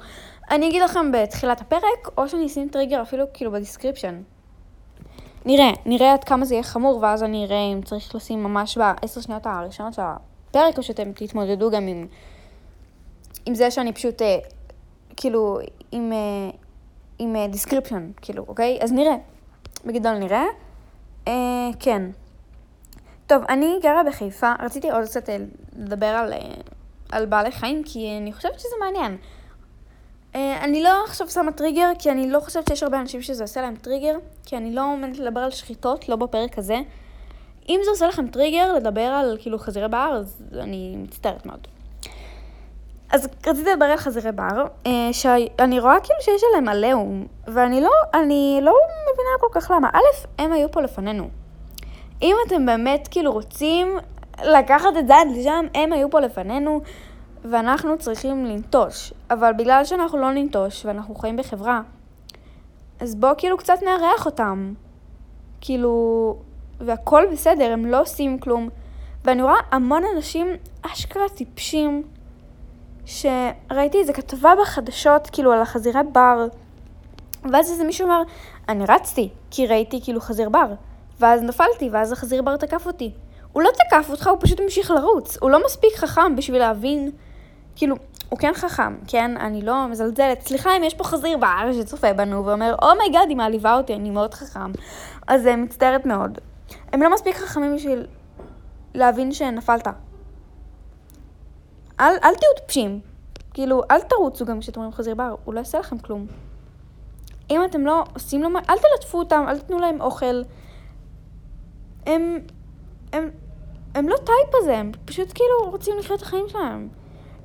אני 0.52 0.70
אגיד 0.70 0.82
לכם 0.82 1.12
בתחילת 1.12 1.62
הפרק, 1.62 2.10
או 2.18 2.30
שאני 2.30 2.46
אשים 2.46 2.70
טריגר 2.70 3.02
אפילו 3.02 3.26
כאילו 3.34 3.52
ב 3.52 3.57
description. 3.57 4.22
נראה, 5.46 5.72
נראה 5.86 6.14
עד 6.14 6.24
כמה 6.24 6.46
זה 6.46 6.54
יהיה 6.54 6.64
חמור, 6.64 7.00
ואז 7.02 7.24
אני 7.24 7.46
אראה 7.46 7.74
אם 7.74 7.82
צריך 7.82 8.16
לשים 8.16 8.44
ממש 8.44 8.78
בעשר 8.78 9.22
שניות 9.22 9.46
הראשונות 9.46 9.94
של 9.94 10.02
הפרק, 10.02 10.78
או 10.78 10.84
שאתם 10.84 11.12
תתמודדו 11.12 11.72
גם 11.72 11.88
עם 11.88 12.08
עם 13.46 13.56
זה 13.56 13.72
שאני 13.72 13.94
פשוט, 13.94 14.22
אה, 14.22 14.38
כאילו, 15.18 15.60
עם, 15.96 16.14
אה, 16.14 16.50
עם 17.20 17.36
description, 17.52 18.12
כאילו, 18.22 18.46
אוקיי? 18.48 18.80
אז 18.82 18.92
נראה. 18.92 19.16
בגדול 19.86 20.18
נראה. 20.18 20.46
אה, 21.28 21.70
כן. 21.80 22.02
טוב, 23.28 23.44
אני 23.50 23.80
גרה 23.84 24.04
בחיפה, 24.04 24.54
רציתי 24.60 24.92
עוד 24.92 25.04
קצת 25.04 25.30
אה, 25.30 25.38
לדבר 25.78 26.06
על, 26.06 26.34
אה, 26.34 26.40
על 27.12 27.26
בעלי 27.26 27.52
חיים, 27.52 27.84
כי 27.86 28.18
אני 28.22 28.34
חושבת 28.34 28.60
שזה 28.60 28.76
מעניין. 28.80 29.18
אה, 30.36 30.64
אני 30.64 30.84
לא 30.84 31.04
עכשיו 31.04 31.30
שמה 31.30 31.52
טריגר, 31.52 31.92
כי 32.00 32.12
אני 32.12 32.30
לא 32.30 32.40
חושבת 32.40 32.68
שיש 32.68 32.84
הרבה 32.84 33.02
אנשים 33.02 33.22
שזה 33.22 33.44
עושה 33.44 33.62
להם 33.62 33.76
טריגר, 33.76 34.18
כי 34.46 34.58
אני 34.58 34.76
לא 34.76 34.94
עומדת 34.94 35.18
לדבר 35.18 35.40
על 35.40 35.52
שחיטות, 35.52 36.10
לא 36.10 36.16
בפרק 36.16 36.58
הזה. 36.58 36.78
אם 37.70 37.80
זה 37.84 37.90
עושה 37.90 38.08
לכם 38.08 38.28
טריגר 38.28 38.74
לדבר 38.74 39.02
על 39.02 39.38
כאילו 39.42 39.60
חזירי 39.60 39.88
בר, 39.88 40.18
אז 40.20 40.44
אני 40.60 40.96
מצטערת 40.98 41.46
מאוד. 41.46 41.68
אז 43.12 43.28
רציתי 43.48 43.72
לדבר 43.74 43.86
על 43.86 43.98
חזירי 43.98 44.32
בר, 44.32 44.66
אה, 44.86 45.10
שאני 45.12 45.80
רואה 45.80 46.00
כאילו 46.00 46.20
שיש 46.22 46.42
עליהם 46.50 46.70
עליהום, 46.70 47.28
ואני 47.48 47.82
לא, 47.82 47.92
אני 48.14 48.60
לא 48.62 48.74
מבינה 49.14 49.30
כל 49.40 49.48
כך 49.52 49.72
למה. 49.72 49.90
א', 49.94 50.42
הם 50.42 50.52
היו 50.52 50.72
פה 50.72 50.82
לפנינו. 50.82 51.30
אם 52.22 52.36
אתם 52.48 52.66
באמת 52.66 53.08
כאילו 53.12 53.32
רוצים 53.32 53.98
לקחת 54.44 54.90
את 55.00 55.08
זה 55.08 55.16
עד 55.16 55.28
לשם, 55.36 55.66
הם 55.74 55.94
היו 55.94 56.10
פה 56.10 56.20
לפנינו, 56.20 56.82
ואנחנו 57.46 57.98
צריכים 57.98 58.46
לנטוש. 58.46 59.14
אבל 59.30 59.54
בגלל 59.54 59.86
שאנחנו 59.86 60.18
לא 60.18 60.32
ננטוש, 60.32 60.86
ואנחנו 60.86 61.16
חיים 61.16 61.38
בחברה, 61.38 61.82
אז 63.00 63.16
בואו 63.16 63.34
כאילו 63.38 63.58
קצת 63.58 63.78
נארח 63.84 64.26
אותם. 64.26 64.74
כאילו, 65.62 66.36
והכל 66.80 67.24
בסדר, 67.32 67.72
הם 67.72 67.86
לא 67.86 68.02
עושים 68.02 68.40
כלום. 68.40 68.70
ואני 69.24 69.42
רואה 69.42 69.56
המון 69.72 70.04
אנשים 70.16 70.48
אשכרה 70.82 71.30
טיפשים, 71.30 72.04
שראיתי 73.06 73.98
איזה 73.98 74.14
כתבה 74.14 74.54
בחדשות, 74.62 75.30
כאילו, 75.32 75.52
על 75.52 75.62
החזירי 75.62 76.00
בר, 76.12 76.48
ואז 77.52 77.72
איזה 77.72 77.84
מישהו 77.84 78.08
אמר, 78.08 78.22
אני 78.70 78.86
רצתי, 78.90 79.30
כי 79.52 79.68
ראיתי 79.68 80.00
כאילו 80.04 80.22
חזיר 80.22 80.50
בר. 80.50 80.74
ואז 81.20 81.42
נפלתי, 81.44 81.90
ואז 81.92 82.12
החזיר 82.12 82.42
בר 82.42 82.58
תקף 82.58 82.88
אותי. 82.88 83.12
הוא 83.54 83.64
לא 83.64 83.70
תקף 83.70 84.10
אותך, 84.10 84.28
הוא 84.28 84.38
פשוט 84.42 84.60
המשיך 84.60 84.92
לרוץ. 84.92 85.38
הוא 85.42 85.52
לא 85.52 85.66
מספיק 85.66 85.96
חכם 85.96 86.36
בשביל 86.36 86.60
להבין, 86.60 87.12
כאילו, 87.76 87.96
הוא 88.30 88.40
כן 88.40 88.54
חכם, 88.54 88.96
כן? 89.08 89.38
אני 89.38 89.62
לא 89.62 89.88
מזלזלת. 89.88 90.42
סליחה 90.42 90.78
אם 90.78 90.84
יש 90.84 90.94
פה 90.94 91.04
חזיר 91.04 91.38
בר 91.38 91.74
שצופה 91.74 92.14
בנו 92.14 92.46
ואומר, 92.46 92.76
oh 92.82 93.04
my 93.04 93.26
god, 93.26 93.30
היא 93.30 93.38
מעליבה 93.38 93.78
אותי, 93.78 93.94
אני 93.96 94.10
מאוד 94.10 94.34
חכם. 94.34 94.72
אז 95.28 95.46
uh, 95.46 95.56
מצטערת 95.56 96.06
מאוד. 96.06 96.38
הם 96.94 97.02
לא 97.02 97.14
מספיק 97.14 97.36
חכמים 97.36 97.76
בשביל 97.76 98.06
להבין 98.94 99.32
שנפלת. 99.32 99.88
אל, 102.00 102.14
אל 102.24 102.36
תהיו 102.36 102.50
טיפשים. 102.56 103.00
כאילו, 103.54 103.82
אל 103.92 104.02
תרוצו 104.02 104.46
גם 104.46 104.60
כשאתם 104.60 104.80
רואים 104.80 104.94
חזיר 104.94 105.16
בר, 105.16 105.36
הוא 105.46 105.54
לא 105.54 105.60
יעשה 105.60 105.80
לכם 105.80 105.98
כלום. 105.98 106.28
אם 107.50 107.62
אתם 107.66 107.86
לא 107.86 108.04
עושים 108.14 108.44
לו 108.44 108.50
מה, 108.50 108.60
אל 108.70 108.76
תלטפו 108.76 109.20
אותם, 109.20 109.46
אל 109.48 109.60
תתנו 109.60 109.80
להם 109.80 110.02
אוכל. 110.02 110.42
הם, 112.06 112.40
הם, 113.14 113.30
הם 113.96 114.10
לא 114.10 114.16
טייפ 114.16 114.56
הזה, 114.56 114.78
הם 114.78 114.92
פשוט 115.06 115.32
כאילו 115.36 115.72
רוצים 115.72 115.98
לחיות 116.00 116.20
את 116.20 116.26
החיים 116.26 116.46
שלהם. 116.48 116.90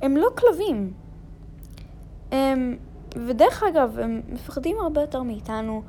הם 0.03 0.17
לא 0.17 0.29
כלבים. 0.39 0.93
הם, 2.33 2.79
ודרך 3.27 3.63
אגב, 3.63 3.99
הם 3.99 4.23
מפחדים 4.29 4.77
הרבה 4.81 5.01
יותר 5.01 5.23
מאיתנו, 5.23 5.83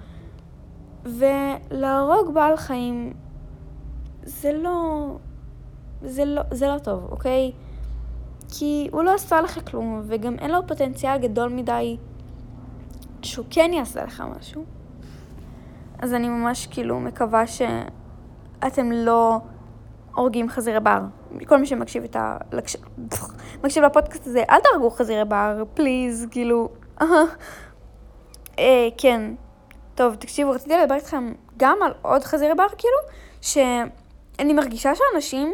ולהרוג 1.06 2.34
בעל 2.34 2.58
חיים 2.58 3.14
זה 4.24 4.54
לא, 4.54 5.06
זה 6.02 6.26
לא, 6.26 6.42
זה 6.52 6.68
לא 6.68 6.80
טוב, 6.80 7.08
אוקיי? 7.12 7.52
כי 8.52 8.90
הוא 8.92 9.04
לא 9.04 9.14
עשה 9.14 9.42
לך 9.42 9.70
כלום, 9.70 10.02
וגם 10.08 10.40
אין 10.40 10.52
לו 10.52 10.68
פוטנציאל 10.68 11.18
גדול 11.18 11.50
מדי 11.50 11.98
שהוא 13.22 13.46
כן 13.50 13.72
יעשה 13.74 14.04
לך 14.04 14.24
משהו. 14.40 14.66
אז 16.00 16.14
אני 16.14 16.30
ממש 16.30 16.68
כאילו 16.68 17.00
מקווה 17.00 17.44
שאתם 17.48 18.92
לא 18.92 19.40
הורגים 20.16 20.50
חזירי 20.50 20.80
בר. 20.80 21.00
כל 21.46 21.58
מי 21.58 21.66
שמקשיב 21.66 22.04
את 22.04 22.16
ה... 22.16 22.38
מקשיב 23.64 23.84
לפודקאסט 23.84 24.28
הזה, 24.28 24.44
אל 24.50 24.60
תהרגו 24.60 24.90
חזירי 24.90 25.26
בר, 25.26 25.64
פליז, 25.74 26.28
כאילו... 26.32 26.70
אה, 28.60 28.88
כן. 28.98 29.22
טוב, 29.96 30.16
תקשיבו, 30.16 30.52
רציתי 30.52 30.78
לדבר 30.78 30.96
איתכם 30.96 31.34
גם 31.58 31.78
על 31.86 31.94
עוד 32.02 32.24
חזירי 32.24 32.56
בר, 32.56 32.68
כאילו, 32.78 32.98
שאני 33.42 34.54
מרגישה 34.54 34.92
שאנשים 34.96 35.54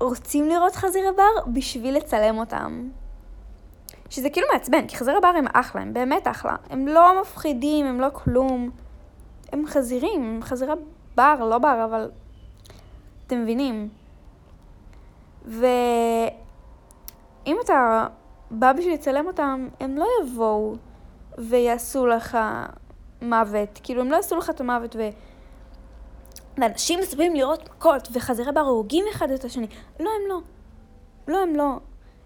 רוצים 0.00 0.48
לראות 0.48 0.76
חזירי 0.76 1.12
בר 1.16 1.50
בשביל 1.52 1.96
לצלם 1.96 2.38
אותם. 2.38 2.88
שזה 4.10 4.30
כאילו 4.30 4.46
מעצבן, 4.52 4.86
כי 4.86 4.96
חזירי 4.96 5.20
בר 5.20 5.28
הם 5.28 5.44
אחלה, 5.52 5.82
הם 5.82 5.94
באמת 5.94 6.28
אחלה. 6.28 6.56
הם 6.70 6.88
לא 6.88 7.20
מפחידים, 7.20 7.86
הם 7.86 8.00
לא 8.00 8.08
כלום. 8.12 8.70
הם 9.52 9.66
חזירים, 9.66 10.22
הם 10.22 10.42
חזירי 10.42 10.72
בר, 11.16 11.48
לא 11.50 11.58
בר, 11.58 11.84
אבל... 11.84 12.10
אתם 13.26 13.42
מבינים? 13.42 13.88
ואם 15.44 17.56
אתה 17.64 18.06
בא 18.50 18.72
בשביל 18.72 18.94
לצלם 18.94 19.26
אותם, 19.26 19.68
הם 19.80 19.98
לא 19.98 20.06
יבואו 20.22 20.74
ויעשו 21.38 22.06
לך 22.06 22.38
מוות. 23.22 23.80
כאילו, 23.82 24.00
הם 24.00 24.10
לא 24.10 24.16
יעשו 24.16 24.36
לך 24.36 24.50
את 24.50 24.60
המוות 24.60 24.96
ו... 24.96 25.08
ואנשים 26.58 27.00
מסביבים 27.00 27.34
לראות 27.34 27.68
מכות 27.70 28.08
וחזירי 28.12 28.52
בר 28.52 28.60
הורגים 28.60 29.04
אחד 29.12 29.30
את 29.30 29.44
השני. 29.44 29.66
לא, 30.00 30.10
הם 30.20 30.28
לא. 30.28 30.40
לא, 31.28 31.42
הם 31.42 31.56
לא. 31.56 31.78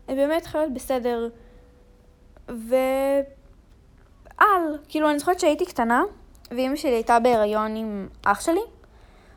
הם 0.09 0.17
באמת 0.17 0.47
חיות 0.47 0.75
בסדר. 0.75 1.29
ו... 2.51 2.75
על. 4.39 4.79
כאילו, 4.89 5.11
אני 5.11 5.19
זוכרת 5.19 5.41
שהייתי 5.41 5.67
קטנה, 5.67 6.03
ואימא 6.51 6.77
שלי 6.77 6.91
הייתה 6.91 7.19
בהיריון 7.19 7.77
עם 7.77 8.09
אח 8.25 8.41
שלי, 8.41 8.61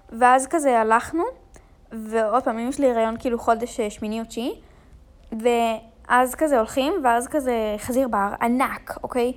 ואז 0.09 0.47
כזה 0.47 0.79
הלכנו, 0.79 1.23
ועוד 1.91 2.43
פעם, 2.43 2.57
אימא 2.57 2.71
שלי 2.71 2.91
הריון 2.91 3.15
כאילו 3.19 3.39
חודש 3.39 3.79
אה, 3.79 3.89
שמיני 3.89 4.19
או 4.19 4.25
תשיעי, 4.25 4.61
ואז 5.31 6.35
כזה 6.35 6.57
הולכים, 6.57 6.93
ואז 7.03 7.27
כזה 7.27 7.75
חזיר 7.77 8.07
בר 8.07 8.33
ענק, 8.41 8.97
אוקיי? 9.03 9.33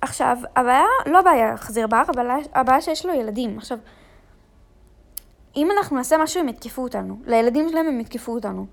עכשיו, 0.00 0.36
הבעיה, 0.56 0.84
לא 1.06 1.18
הבעיה 1.18 1.56
חזיר 1.56 1.86
בר, 1.86 2.02
אבל 2.14 2.30
הבעיה 2.54 2.80
שיש 2.80 3.06
לו 3.06 3.12
ילדים. 3.12 3.58
עכשיו, 3.58 3.78
אם 5.58 5.68
אנחנו 5.78 5.96
נעשה 5.96 6.16
משהו, 6.18 6.40
הם 6.40 6.48
יתקפו 6.48 6.82
אותנו. 6.82 7.18
לילדים 7.26 7.68
שלהם 7.68 7.86
הם 7.86 8.00
יתקפו 8.00 8.34
אותנו. 8.34 8.66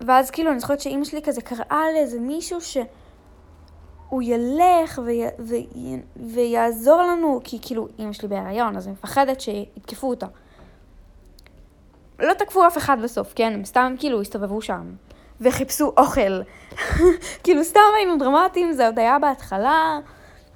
ואז 0.00 0.30
כאילו, 0.30 0.50
אני 0.50 0.60
זוכרת 0.60 0.80
שאימא 0.80 1.04
שלי 1.04 1.22
כזה 1.22 1.42
קראה 1.42 1.82
לאיזה 1.94 2.20
מישהו 2.20 2.60
שהוא 2.60 4.22
ילך 4.22 5.00
ויה, 5.04 5.28
ויה, 5.38 5.98
ויעזור 6.16 7.02
לנו, 7.02 7.40
כי 7.44 7.58
כאילו, 7.62 7.88
אימא 7.98 8.12
שלי 8.12 8.28
בהריון, 8.28 8.76
אז 8.76 8.86
אני 8.86 8.92
מפחדת 8.92 9.40
שיתקפו 9.40 10.10
אותה. 10.10 10.26
לא 12.18 12.34
תקפו 12.34 12.66
אף 12.66 12.78
אחד 12.78 12.96
בסוף, 13.02 13.32
כן? 13.36 13.52
הם 13.54 13.64
סתם 13.64 13.94
כאילו 13.98 14.20
הסתובבו 14.20 14.62
שם. 14.62 14.94
וחיפשו 15.40 15.92
אוכל. 15.96 16.40
כאילו, 17.44 17.64
סתם 17.64 17.80
היינו 17.96 18.18
דרמטיים, 18.18 18.72
זה 18.72 18.86
עוד 18.86 18.98
היה 18.98 19.18
בהתחלה. 19.18 19.98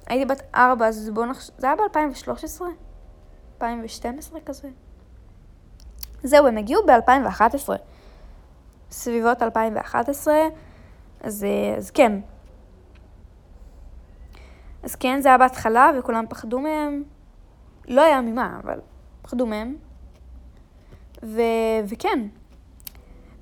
הייתי 0.07 0.25
בת 0.25 0.41
ארבע, 0.55 0.87
אז 0.87 1.09
בואו 1.09 1.25
נחשוב... 1.25 1.55
זה 1.57 1.67
היה 1.67 1.75
ב-2013? 1.75 2.61
2012 3.55 4.39
כזה? 4.45 4.67
זהו, 6.23 6.47
הם 6.47 6.57
הגיעו 6.57 6.81
ב-2011. 6.85 7.69
סביבות 8.91 9.41
2011, 9.41 10.33
אז, 11.21 11.45
אז 11.77 11.91
כן. 11.91 12.19
אז 14.83 14.95
כן, 14.95 15.21
זה 15.21 15.29
היה 15.29 15.37
בהתחלה, 15.37 15.91
וכולם 15.99 16.25
פחדו 16.29 16.59
מהם. 16.59 17.03
לא 17.87 18.01
היה 18.01 18.21
ממה, 18.21 18.59
אבל 18.63 18.79
פחדו 19.21 19.45
מהם. 19.45 19.75
ו... 21.23 21.41
וכן. 21.89 22.19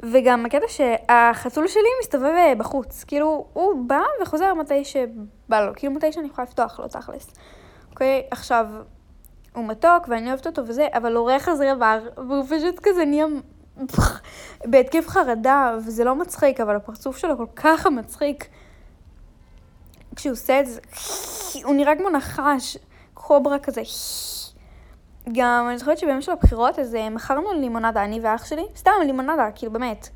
וגם 0.03 0.45
הקטע 0.45 0.65
שהחתול 0.67 1.67
שלי 1.67 1.89
מסתובב 2.01 2.33
אה, 2.37 2.53
בחוץ. 2.57 3.03
כאילו, 3.03 3.45
הוא 3.53 3.85
בא 3.87 4.01
וחוזר 4.21 4.53
מתי 4.53 4.85
שבא 4.85 5.65
לו. 5.65 5.73
כאילו, 5.75 5.93
מתי 5.93 6.11
שאני 6.11 6.27
יכולה 6.27 6.47
לפתוח 6.47 6.79
לו, 6.79 6.87
תכלס. 6.87 7.33
אוקיי, 7.91 8.27
עכשיו, 8.31 8.67
הוא 9.53 9.67
מתוק 9.67 10.07
ואני 10.07 10.29
אוהבת 10.29 10.47
אותו 10.47 10.67
וזה, 10.67 10.87
אבל 10.93 11.15
הוא 11.15 11.21
רואה 11.21 11.39
חזרי 11.39 11.75
בר, 11.79 11.99
והוא 12.17 12.45
פשוט 12.45 12.79
כזה 12.83 13.05
נהיה 13.05 13.25
בהתקף 14.65 15.07
חרדה, 15.07 15.75
וזה 15.85 16.03
לא 16.03 16.15
מצחיק, 16.15 16.59
אבל 16.59 16.75
הפרצוף 16.75 17.17
שלו 17.17 17.37
כל 17.37 17.45
כך 17.55 17.87
מצחיק. 17.87 18.47
כשהוא 20.15 20.31
עושה 20.31 20.59
את 20.59 20.65
זה, 20.67 20.79
הוא 21.63 21.75
נראה 21.75 21.95
כמו 21.95 22.09
נחש, 22.09 22.77
קוברה 23.13 23.59
כזה. 23.59 23.81
גם 25.31 25.67
אני 25.69 25.77
זוכרת 25.77 25.97
שביום 25.97 26.21
של 26.21 26.31
הבחירות, 26.31 26.79
אז 26.79 26.95
אה, 26.95 27.09
מכרנו 27.09 27.53
לימונדה, 27.53 28.03
אני 28.03 28.19
ואח 28.23 28.45
שלי, 28.45 28.65
סתם 28.75 28.91
לימונדה, 29.05 29.49
כאילו 29.55 29.71
באמת. 29.71 30.09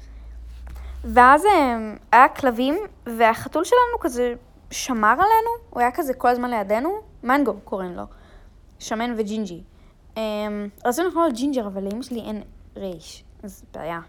ואז 1.04 1.46
אה, 1.46 1.94
היה 2.12 2.27
כלבים, 2.27 2.75
והחתול 3.06 3.63
שלנו 3.63 4.00
כזה 4.00 4.34
שמר 4.72 5.08
עלינו, 5.08 5.50
הוא 5.70 5.82
היה 5.82 5.92
כזה 5.92 6.13
כל 6.13 6.27
הזמן 6.27 6.50
לידינו, 6.50 7.01
מנגו 7.24 7.54
קוראים 7.63 7.96
לו, 7.96 8.04
שמן 8.79 9.13
וג'ינג'י. 9.17 9.62
אמ, 10.17 10.22
רצינו 10.86 11.08
לקרוא 11.08 11.24
לו 11.24 11.34
ג'ינג'ר, 11.34 11.67
אבל 11.67 11.84
לאמא 11.84 12.01
שלי 12.01 12.20
אין 12.20 12.44
רייש, 12.77 13.24
אז 13.44 13.63
בעיה. 13.74 14.00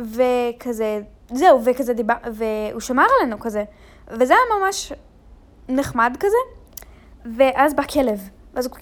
וכזה, 0.00 1.00
זהו, 1.30 1.64
וכזה 1.64 1.94
דיבר, 1.94 2.14
והוא 2.32 2.80
שמר 2.80 3.06
עלינו 3.20 3.40
כזה. 3.40 3.64
וזה 4.08 4.34
היה 4.34 4.60
ממש 4.60 4.92
נחמד 5.68 6.16
כזה, 6.20 6.36
ואז 7.36 7.74
בא 7.74 7.82
כלב, 7.82 8.28
ואז 8.54 8.66
הוא... 8.66 8.76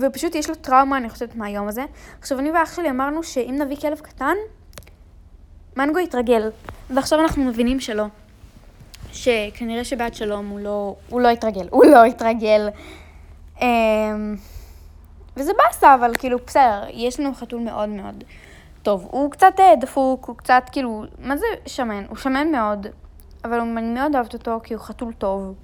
ופשוט 0.00 0.34
יש 0.34 0.48
לו 0.48 0.54
טראומה, 0.54 0.96
אני 0.96 1.10
חושבת, 1.10 1.36
מהיום 1.36 1.68
הזה. 1.68 1.84
עכשיו, 2.20 2.38
אני 2.38 2.50
ואח 2.50 2.76
שלי 2.76 2.90
אמרנו 2.90 3.22
שאם 3.22 3.56
נביא 3.58 3.76
כלב 3.76 4.00
קטן, 4.00 4.34
מנגו 5.76 5.98
יתרגל. 5.98 6.50
ועכשיו 6.90 7.20
אנחנו 7.20 7.44
מבינים 7.44 7.80
שלא. 7.80 8.04
שכנראה 9.12 9.84
שבעד 9.84 10.14
שלום 10.14 10.48
הוא 10.48 10.60
לא, 10.60 10.96
הוא 11.08 11.20
לא 11.20 11.28
יתרגל. 11.28 11.68
הוא 11.70 11.84
לא 11.84 12.06
יתרגל. 12.06 12.68
אמ, 13.62 14.36
וזה 15.36 15.52
באסה, 15.58 15.94
אבל 15.94 16.12
כאילו, 16.18 16.38
בסדר, 16.46 16.84
יש 16.90 17.20
לנו 17.20 17.34
חתול 17.34 17.60
מאוד 17.60 17.88
מאוד 17.88 18.24
טוב. 18.82 19.08
הוא 19.10 19.30
קצת 19.30 19.52
אה, 19.60 19.76
דפוק, 19.80 20.24
הוא 20.24 20.36
קצת 20.36 20.62
כאילו, 20.72 21.04
מה 21.18 21.36
זה 21.36 21.46
שמן? 21.66 22.04
הוא 22.08 22.16
שמן 22.16 22.52
מאוד, 22.52 22.86
אבל 23.44 23.60
אני 23.60 23.94
מאוד 23.94 24.14
אוהבת 24.14 24.34
אותו 24.34 24.60
כי 24.62 24.74
הוא 24.74 24.82
חתול 24.82 25.12
טוב. 25.12 25.54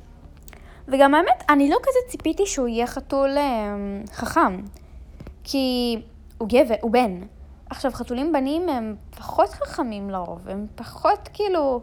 וגם 0.88 1.14
האמת, 1.14 1.44
אני 1.50 1.70
לא 1.70 1.76
כזה 1.82 1.98
ציפיתי 2.08 2.46
שהוא 2.46 2.68
יהיה 2.68 2.86
חתול 2.86 3.38
אה, 3.38 3.76
חכם, 4.12 4.60
כי 5.44 5.96
הוא 6.38 6.48
גבר, 6.48 6.74
הוא 6.80 6.90
בן. 6.90 7.20
עכשיו, 7.70 7.92
חתולים 7.92 8.32
בנים 8.32 8.68
הם 8.68 8.96
פחות 9.16 9.48
חכמים 9.48 10.10
לרוב, 10.10 10.48
הם 10.48 10.66
פחות 10.74 11.28
כאילו... 11.32 11.80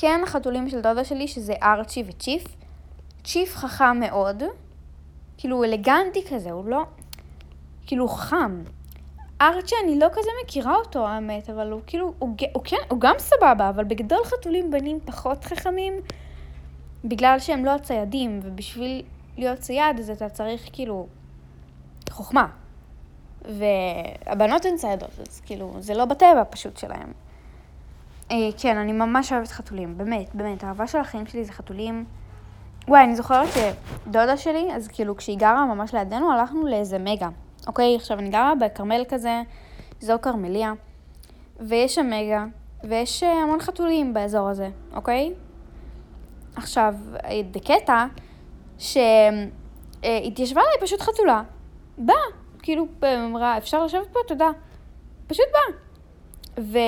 כן, 0.00 0.20
החתולים 0.24 0.68
של 0.68 0.80
דודה 0.80 1.04
שלי, 1.04 1.28
שזה 1.28 1.54
ארצ'י 1.62 2.04
וצ'יף. 2.06 2.44
צ'יף 3.24 3.56
חכם 3.56 4.00
מאוד, 4.00 4.42
כאילו 5.38 5.56
הוא 5.56 5.64
אלגנטי 5.64 6.24
כזה, 6.30 6.50
הוא 6.50 6.64
לא... 6.64 6.84
כאילו 7.86 8.04
הוא 8.04 8.10
חכם. 8.10 8.62
ארצ'י, 9.40 9.74
אני 9.84 9.98
לא 9.98 10.06
כזה 10.12 10.28
מכירה 10.44 10.74
אותו, 10.74 11.06
האמת, 11.06 11.50
אבל 11.50 11.72
הוא 11.72 11.80
כאילו, 11.86 12.14
הוא, 12.18 12.36
הוא, 12.52 12.62
כן, 12.64 12.76
הוא 12.88 13.00
גם 13.00 13.14
סבבה, 13.18 13.68
אבל 13.68 13.84
בגדול 13.84 14.24
חתולים 14.24 14.70
בנים 14.70 14.98
פחות 15.04 15.44
חכמים, 15.44 15.94
בגלל 17.04 17.38
שהם 17.38 17.64
לא 17.64 17.74
הציידים, 17.74 18.40
ובשביל 18.42 19.02
להיות 19.36 19.58
צייד 19.58 19.98
אז 19.98 20.10
אתה 20.10 20.28
צריך 20.28 20.68
כאילו 20.72 21.06
חוכמה. 22.10 22.46
והבנות 23.44 24.64
הן 24.64 24.76
ציידות, 24.76 25.20
אז 25.28 25.40
כאילו, 25.40 25.74
זה 25.78 25.94
לא 25.94 26.04
בטבע 26.04 26.42
פשוט 26.50 26.76
שלהם. 26.76 27.12
אה, 28.30 28.36
כן, 28.58 28.76
אני 28.76 28.92
ממש 28.92 29.32
אוהבת 29.32 29.48
חתולים, 29.48 29.98
באמת, 29.98 30.34
באמת, 30.34 30.64
האהבה 30.64 30.86
של 30.86 30.98
החיים 30.98 31.26
שלי 31.26 31.44
זה 31.44 31.52
חתולים. 31.52 32.04
וואי, 32.88 33.04
אני 33.04 33.16
זוכרת 33.16 33.48
שדודה 33.48 34.36
שלי, 34.36 34.74
אז 34.74 34.88
כאילו 34.88 35.16
כשהיא 35.16 35.38
גרה 35.38 35.66
ממש 35.66 35.94
לידינו, 35.94 36.32
הלכנו 36.32 36.66
לאיזה 36.66 36.98
מגה. 36.98 37.28
אוקיי, 37.66 37.96
עכשיו 37.96 38.18
אני 38.18 38.28
גרה 38.28 38.52
בכרמל 38.54 39.04
כזה, 39.08 39.42
זו 40.00 40.14
כרמליה, 40.22 40.72
ויש 41.60 41.94
שם 41.94 42.10
מגה, 42.10 42.44
ויש 42.84 43.22
אה, 43.22 43.32
המון 43.32 43.60
חתולים 43.60 44.14
באזור 44.14 44.48
הזה, 44.48 44.70
אוקיי? 44.94 45.34
עכשיו, 46.56 46.94
בקטע 47.50 48.06
שהתיישבה 48.78 50.60
עליי 50.60 50.74
פשוט 50.80 51.00
חתולה. 51.00 51.42
באה, 51.98 52.16
כאילו, 52.62 52.86
אמרה, 53.26 53.58
אפשר 53.58 53.84
לשבת 53.84 54.08
פה? 54.12 54.18
תודה. 54.28 54.50
פשוט 55.26 55.46
באה. 55.52 55.78
ו... 56.64 56.78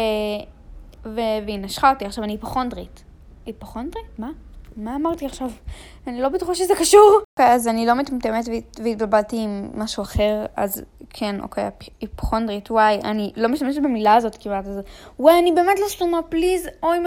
ו... 1.05 1.21
והיא 1.47 1.59
נשכה 1.59 1.91
אותי. 1.91 2.05
עכשיו, 2.05 2.25
אני 2.25 2.33
היפוכונדרית. 2.33 3.05
היפוכונדרית? 3.47 4.19
מה? 4.19 4.31
מה 4.77 4.97
אמרתי 4.97 5.27
עכשיו? 5.27 5.51
אני 6.07 6.21
לא 6.21 6.29
בטוחה 6.29 6.55
שזה 6.55 6.75
קשור. 6.75 7.21
אוקיי, 7.21 7.55
אז 7.55 7.69
אני 7.69 7.87
לא 7.87 7.95
מטומטמת 7.95 8.45
והתבלבלתי 8.85 9.37
עם 9.37 9.71
משהו 9.75 10.03
אחר, 10.03 10.47
אז 10.57 10.83
כן, 11.11 11.41
אוקיי, 11.41 11.91
היפוכונדרית, 12.01 12.71
וואי, 12.71 13.01
אני 13.05 13.33
לא 13.37 13.49
משתמשת 13.49 13.83
במילה 13.83 14.15
הזאת 14.15 14.37
כמעט, 14.41 14.67
אז 14.67 14.81
וואי, 15.19 15.39
אני 15.39 15.53
באמת 15.53 15.79
לא 15.81 15.89
סתומה, 15.89 16.23
please, 16.23 16.69
oh 16.83 16.99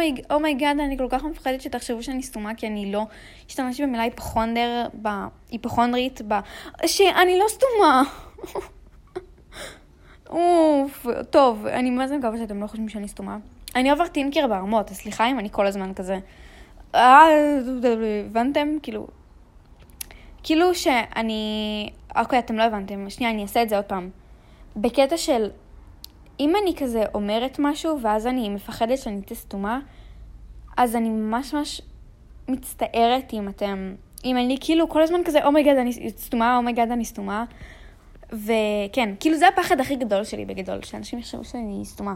my 0.42 0.54
god, 0.54 0.80
אני 0.80 0.98
כל 0.98 1.08
כך 1.10 1.24
מפחדת 1.24 1.62
שתחשבו 1.62 2.04
שאני 2.04 2.24
סתומה, 2.24 2.56
כי 2.56 2.68
אני 2.68 2.92
לא 2.92 3.06
השתמשתי 3.48 3.84
במילה 3.84 4.04
היפוכונדר, 4.04 4.88
בהיפוכונדרית, 4.94 6.22
ב... 6.28 6.34
שאני 6.86 7.40
לא 7.40 7.46
סתומה. 7.48 8.04
אוף, 10.30 11.08
טוב, 11.30 11.66
אני 11.66 11.90
מה 11.90 12.06
מקווה 12.18 12.38
שאתם 12.38 12.62
לא 12.62 12.68
חושבים 12.68 12.90
שאני 12.90 13.08
סתומה. 13.08 13.38
אני 13.76 13.92
עובר 13.92 14.08
טינקר 14.08 14.48
ברמות, 14.48 14.92
אז 14.92 14.96
סליחה 14.96 15.30
אם 15.30 15.40
אני 15.40 15.50
כל 15.52 15.68
הזמן 15.68 15.94
כזה... 15.94 16.20
אה, 16.96 17.26
הבנתם? 18.26 18.68
כאילו... 18.84 19.08
כאילו 20.44 20.76
שאני... 20.76 21.90
אוקיי, 22.16 22.40
אתם 22.40 22.56
לא 22.56 22.64
הבנתם. 22.64 23.10
שנייה, 23.10 23.32
אני 23.32 23.42
אעשה 23.42 23.64
את 23.64 23.70
זה 23.70 23.76
עוד 23.76 23.86
פעם. 23.86 24.10
בקטע 24.76 25.18
של... 25.18 25.50
אם 26.40 26.54
אני 26.64 26.76
כזה 26.76 27.04
אומרת 27.14 27.56
משהו, 27.60 28.00
ואז 28.02 28.28
אני 28.28 28.50
מפחדת 28.50 28.98
שאני 28.98 29.20
אצא 29.20 29.36
סתומה, 29.36 29.80
אז 30.78 30.96
אני 30.96 31.10
ממש 31.10 31.54
ממש 31.54 31.82
מצטערת 32.48 33.34
אם 33.34 33.50
אתם... 33.50 33.96
אם 34.26 34.38
אני 34.38 34.58
כאילו 34.62 34.90
כל 34.90 35.02
הזמן 35.02 35.20
כזה, 35.26 35.46
אומייגד, 35.46 35.76
oh 35.78 35.80
אני 35.80 35.92
סתומה, 36.10 36.58
אומייגד, 36.58 36.90
oh 36.90 36.94
אני 36.94 37.06
סתומה. 37.06 37.46
וכן, 38.32 39.16
כאילו 39.20 39.38
זה 39.38 39.48
הפחד 39.48 39.80
הכי 39.80 39.96
גדול 39.96 40.24
שלי 40.24 40.46
בגדול, 40.46 40.82
שאנשים 40.82 41.20
יחשבו 41.20 41.44
שאני 41.44 41.82
סתומה. 41.86 42.14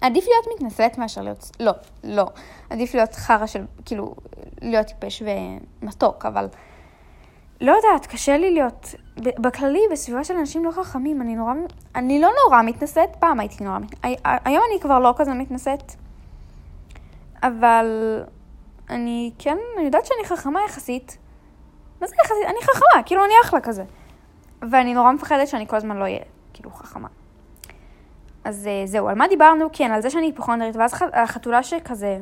עדיף 0.00 0.24
להיות 0.28 0.46
מתנשאת 0.56 0.98
מאשר 0.98 1.22
להיות... 1.22 1.50
לא, 1.60 1.72
לא. 2.04 2.26
עדיף 2.70 2.94
להיות 2.94 3.14
חרא 3.14 3.46
של, 3.46 3.64
כאילו, 3.84 4.14
להיות 4.62 4.86
טיפש 4.86 5.22
ומתוק, 5.82 6.26
אבל... 6.26 6.48
לא 7.60 7.72
יודעת, 7.72 8.06
קשה 8.06 8.36
לי 8.38 8.50
להיות... 8.50 8.94
בכללי, 9.16 9.80
בסביבה 9.92 10.24
של 10.24 10.36
אנשים 10.36 10.64
לא 10.64 10.70
חכמים, 10.70 11.22
אני 11.22 11.34
נורא... 11.34 11.52
אני 11.94 12.20
לא 12.20 12.30
נורא 12.44 12.62
מתנשאת, 12.62 13.16
פעם 13.18 13.40
הייתי 13.40 13.64
נורא... 13.64 13.78
היום 14.22 14.62
אני 14.70 14.80
כבר 14.80 14.98
לא 14.98 15.14
כזה 15.16 15.34
מתנשאת. 15.34 15.92
אבל... 17.42 18.20
אני 18.90 19.32
כן, 19.38 19.56
אני 19.76 19.84
יודעת 19.84 20.06
שאני 20.06 20.24
חכמה 20.24 20.60
יחסית. 20.68 21.18
מה 22.00 22.06
זה 22.06 22.14
יחסית? 22.24 22.46
אני 22.46 22.58
חכמה, 22.62 23.02
כאילו 23.06 23.24
אני 23.24 23.32
אחלה 23.44 23.60
כזה. 23.60 23.84
ואני 24.70 24.94
נורא 24.94 25.12
מפחדת 25.12 25.48
שאני 25.48 25.66
כל 25.66 25.76
הזמן 25.76 25.96
לא 25.96 26.02
אהיה, 26.02 26.20
כאילו, 26.52 26.70
חכמה. 26.70 27.08
אז 28.44 28.66
אה, 28.66 28.82
זהו, 28.86 29.08
על 29.08 29.14
מה 29.14 29.28
דיברנו? 29.28 29.66
כן, 29.72 29.90
על 29.90 30.02
זה 30.02 30.10
שאני 30.10 30.26
היפוכונדרית, 30.26 30.76
ואז 30.76 30.94
החתולה 31.12 31.62
שכזה, 31.62 32.18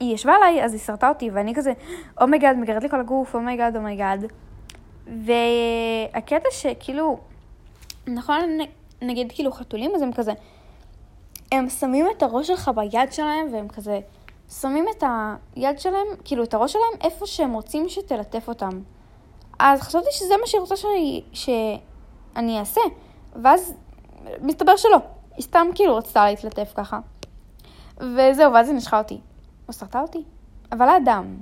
היא 0.00 0.14
ישבה 0.14 0.34
עליי, 0.34 0.64
אז 0.64 0.72
היא 0.72 0.80
סרטה 0.80 1.08
אותי, 1.08 1.30
ואני 1.30 1.54
כזה, 1.54 1.72
oh 2.20 2.38
my 2.38 2.56
god, 2.56 2.58
מגרד 2.58 2.82
לי 2.82 2.88
כל 2.88 3.00
הגוף, 3.00 3.34
אומייגאד, 3.34 3.76
אומייגאד. 3.76 4.32
והקטע 5.06 6.48
שכאילו, 6.50 7.18
נכון, 8.06 8.58
נגיד 9.02 9.32
כאילו 9.34 9.52
חתולים, 9.52 9.92
אז 9.94 10.02
הם 10.02 10.12
כזה, 10.12 10.32
הם 11.52 11.68
שמים 11.68 12.06
את 12.16 12.22
הראש 12.22 12.46
שלך 12.46 12.70
ביד 12.74 13.12
שלהם, 13.12 13.48
והם 13.52 13.68
כזה, 13.68 14.00
שמים 14.60 14.86
את 14.96 15.04
היד 15.56 15.78
שלהם, 15.78 16.06
כאילו 16.24 16.44
את 16.44 16.54
הראש 16.54 16.72
שלהם, 16.72 17.00
איפה 17.00 17.26
שהם 17.26 17.52
רוצים 17.52 17.88
שתלטף 17.88 18.48
אותם. 18.48 18.80
אז 19.58 19.80
חשבתי 19.80 20.08
שזה 20.10 20.34
מה 20.40 20.46
שהיא 20.46 20.60
רוצה 20.60 20.76
שאני, 20.76 21.22
שאני 21.32 22.58
אעשה, 22.58 22.80
ואז 23.42 23.74
מסתבר 24.40 24.76
שלא. 24.76 24.98
היא 25.36 25.44
סתם 25.44 25.66
כאילו 25.74 25.96
רצתה 25.96 26.24
להתלטף 26.26 26.72
ככה. 26.74 26.98
וזהו, 27.96 28.52
ואז 28.52 28.68
היא 28.68 28.76
נשכה 28.76 28.98
אותי. 28.98 29.20
או 29.68 29.72
סרטה 29.72 30.00
אותי. 30.00 30.24
אבל 30.72 30.88
היה 30.88 30.98
דם. 31.04 31.36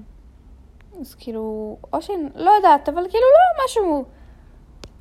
אז 1.01 1.15
כאילו, 1.15 1.77
או 1.93 2.03
ש... 2.03 2.11
לא 2.35 2.51
יודעת, 2.51 2.89
אבל 2.89 3.03
כאילו 3.11 3.25
לא 3.25 3.65
משהו... 3.65 4.05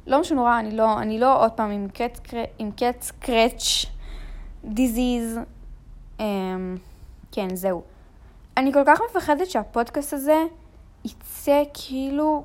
לא 0.07 0.19
משהו 0.19 0.35
נורא, 0.35 0.59
אני 0.59 0.75
לא, 0.75 0.99
אני 0.99 1.19
לא 1.19 1.43
עוד 1.43 1.51
פעם 1.51 1.71
עם 1.71 1.87
קט, 1.89 2.33
עם 2.59 2.71
קט 2.71 3.11
קרץ' 3.19 3.85
דיזיז. 4.65 5.39
אמ, 6.19 6.75
כן, 7.31 7.55
זהו. 7.55 7.81
אני 8.57 8.73
כל 8.73 8.83
כך 8.85 8.99
מפחדת 9.09 9.49
שהפודקאסט 9.49 10.13
הזה 10.13 10.43
יצא 11.05 11.63
כאילו... 11.73 12.43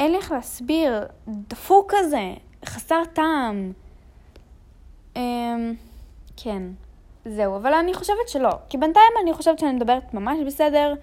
אין 0.00 0.10
לי 0.10 0.16
איך 0.16 0.32
להסביר, 0.32 1.06
דפוק 1.28 1.94
כזה, 1.96 2.34
חסר 2.64 3.02
טעם. 3.12 3.72
אמ, 5.18 5.74
כן, 6.36 6.62
זהו, 7.24 7.56
אבל 7.56 7.74
אני 7.74 7.94
חושבת 7.94 8.28
שלא, 8.28 8.50
כי 8.68 8.78
בינתיים 8.78 9.12
אני 9.22 9.32
חושבת 9.32 9.58
שאני 9.58 9.72
מדברת 9.72 10.14
ממש 10.14 10.38
בסדר. 10.46 10.94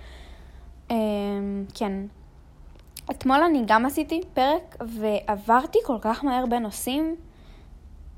אמ, 0.91 1.65
כן. 1.73 1.93
אתמול 3.11 3.43
אני 3.43 3.63
גם 3.67 3.85
עשיתי 3.85 4.21
פרק, 4.33 4.75
ועברתי 4.87 5.79
כל 5.85 5.97
כך 6.01 6.23
מהר 6.23 6.45
בין 6.45 6.63
נושאים, 6.63 7.15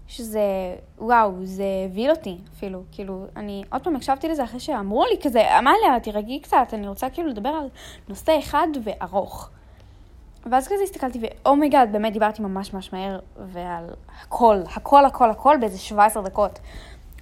שזה, 0.07 0.75
וואו, 0.97 1.31
זה 1.43 1.63
הביא 1.85 2.09
אותי 2.09 2.37
אפילו. 2.53 2.83
כאילו, 2.91 3.25
אני 3.35 3.63
עוד 3.71 3.83
פעם 3.83 3.95
הקשבתי 3.95 4.27
לזה 4.27 4.43
אחרי 4.43 4.59
שאמרו 4.59 5.05
לי 5.05 5.21
כזה, 5.23 5.59
אמליה, 5.59 5.99
תירגעי 6.03 6.39
קצת, 6.39 6.67
אני 6.73 6.87
רוצה 6.87 7.09
כאילו 7.09 7.27
לדבר 7.27 7.49
על 7.49 7.67
נושא 8.09 8.39
אחד 8.39 8.67
וארוך. 8.83 9.49
ואז 10.51 10.67
כזה 10.67 10.83
הסתכלתי, 10.83 11.19
ו 11.21 11.29
oh 11.29 11.45
my 11.45 11.60
god, 11.60 11.91
באמת 11.91 12.13
דיברתי 12.13 12.41
ממש 12.41 12.73
ממש 12.73 12.93
מהר, 12.93 13.19
ועל 13.47 13.89
הכל, 14.21 14.57
הכל, 14.75 15.05
הכל, 15.05 15.29
הכל 15.29 15.57
באיזה 15.59 15.77
17 15.77 16.23
דקות. 16.23 16.59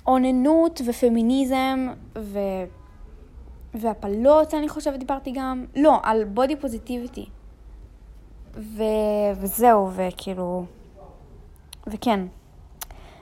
אוננות 0.08 0.82
ופמיניזם, 0.86 1.88
ו... 2.18 2.40
והפלות, 3.74 4.54
אני 4.54 4.70
חושבת, 4.70 5.00
דיברתי 5.00 5.32
גם. 5.32 5.66
לא, 5.76 6.00
על 6.04 6.24
בודי 6.24 6.56
פוזיטיביטי. 6.56 7.26
ו... 8.56 8.84
וזהו, 9.36 9.90
וכאילו... 9.96 10.66
וכן. 11.88 12.20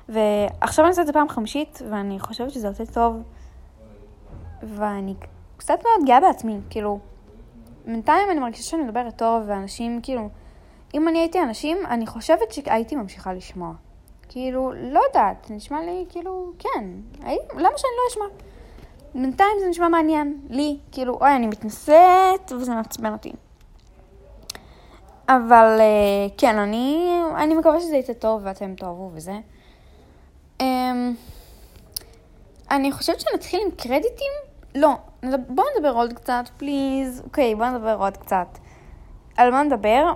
ועכשיו 0.10 0.86
אני 0.86 0.90
עושה 0.90 1.02
את 1.02 1.08
זה 1.08 1.14
פעם 1.14 1.30
חמישית, 1.30 1.82
ואני 1.90 2.20
חושבת 2.20 2.52
שזה 2.52 2.68
יוצא 2.68 2.86
טוב, 2.86 3.22
ואני 4.64 5.16
קצת 5.58 5.80
מאוד 5.84 6.08
גאה 6.08 6.20
בעצמי, 6.20 6.60
כאילו, 6.70 7.00
בינתיים 7.86 8.32
אני 8.32 8.40
מרגישה 8.40 8.64
שאני 8.64 8.84
מדברת 8.84 9.18
טוב, 9.18 9.44
ואנשים, 9.48 10.00
כאילו, 10.04 10.30
אם 10.94 11.08
אני 11.08 11.20
הייתי 11.20 11.42
אנשים, 11.42 11.78
אני 11.86 12.08
חושבת 12.08 12.52
שהייתי 12.52 12.96
ממשיכה 12.96 13.34
לשמוע. 13.34 13.74
כאילו, 14.30 14.72
לא 14.76 15.02
יודעת, 15.08 15.52
נשמע 15.52 15.82
לי, 15.82 16.06
כאילו, 16.10 16.52
כן, 16.60 16.86
הי... 17.24 17.38
למה 17.54 17.78
שאני 17.78 17.92
לא 17.98 18.12
אשמע? 18.12 18.26
בינתיים 19.16 19.58
זה 19.60 19.68
נשמע 19.68 19.88
מעניין, 19.88 20.40
לי, 20.50 20.78
כאילו, 20.92 21.14
אוי, 21.14 21.36
אני 21.36 21.48
מתנשאת, 21.48 22.52
וזה 22.52 22.72
מעצבן 22.72 23.14
אותי. 23.14 23.34
אבל 25.30 25.78
אה, 25.80 26.28
כן, 26.38 26.58
אני, 26.58 27.10
אני 27.36 27.56
מקווה 27.56 27.80
שזה 27.80 27.98
יצא 27.98 28.14
טוב 28.14 28.42
ואתם 28.44 28.76
תאהבו 28.76 29.12
וזה. 29.14 29.34
אמ, 30.62 31.14
אני 32.72 32.92
חושבת 32.92 33.20
שנתחיל 33.20 33.62
עם 33.66 33.72
קרדיטים? 33.72 34.32
לא, 34.76 34.94
בואו 35.48 35.68
נדבר 35.78 35.92
עוד 35.92 36.14
קצת, 36.14 36.44
פליז. 36.58 37.22
אוקיי, 37.26 37.56
בואו 37.56 37.70
נדבר 37.70 37.96
עוד 38.00 38.18
קצת. 38.18 38.48
על 39.38 39.52
מה 39.52 39.64
נדבר? 39.64 40.14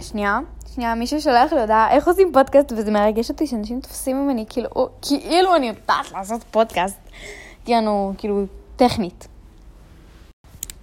שנייה, 0.00 0.40
שנייה, 0.74 0.94
מישהו 0.94 1.20
שולח 1.20 1.52
לי 1.52 1.60
הודעה 1.60 1.90
איך 1.90 2.08
עושים 2.08 2.32
פודקאסט, 2.32 2.72
וזה 2.72 2.90
מרגש 2.90 3.30
אותי 3.30 3.46
שאנשים 3.46 3.80
תופסים 3.80 4.24
ממני 4.24 4.44
כאילו, 4.48 4.70
כאילו 5.02 5.56
אני 5.56 5.68
יודעת 5.68 6.12
לעשות 6.12 6.44
פודקאסט. 6.50 6.98
יענו, 7.66 8.12
כאילו, 8.18 8.44
טכנית. 8.76 9.28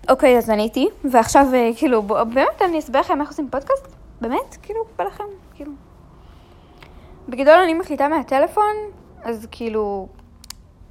אוקיי, 0.10 0.38
אז 0.38 0.50
אני 0.50 0.64
איתי, 0.64 0.88
ועכשיו, 1.12 1.46
אה, 1.54 1.70
כאילו, 1.78 2.02
בוא, 2.02 2.24
באמת, 2.24 2.62
אני 2.62 2.80
אסביר 2.80 3.02
לכם 3.02 3.22
איך 3.22 3.30
עושים 3.30 3.50
פודקאסט? 3.52 3.88
באמת? 4.22 4.58
כאילו, 4.62 4.80
בא 4.98 5.04
לכם, 5.04 5.24
כאילו. 5.56 5.72
בגדול 7.30 7.54
אני 7.54 7.74
מחליטה 7.74 8.08
מהטלפון, 8.08 8.76
אז 9.24 9.48
כאילו, 9.52 10.08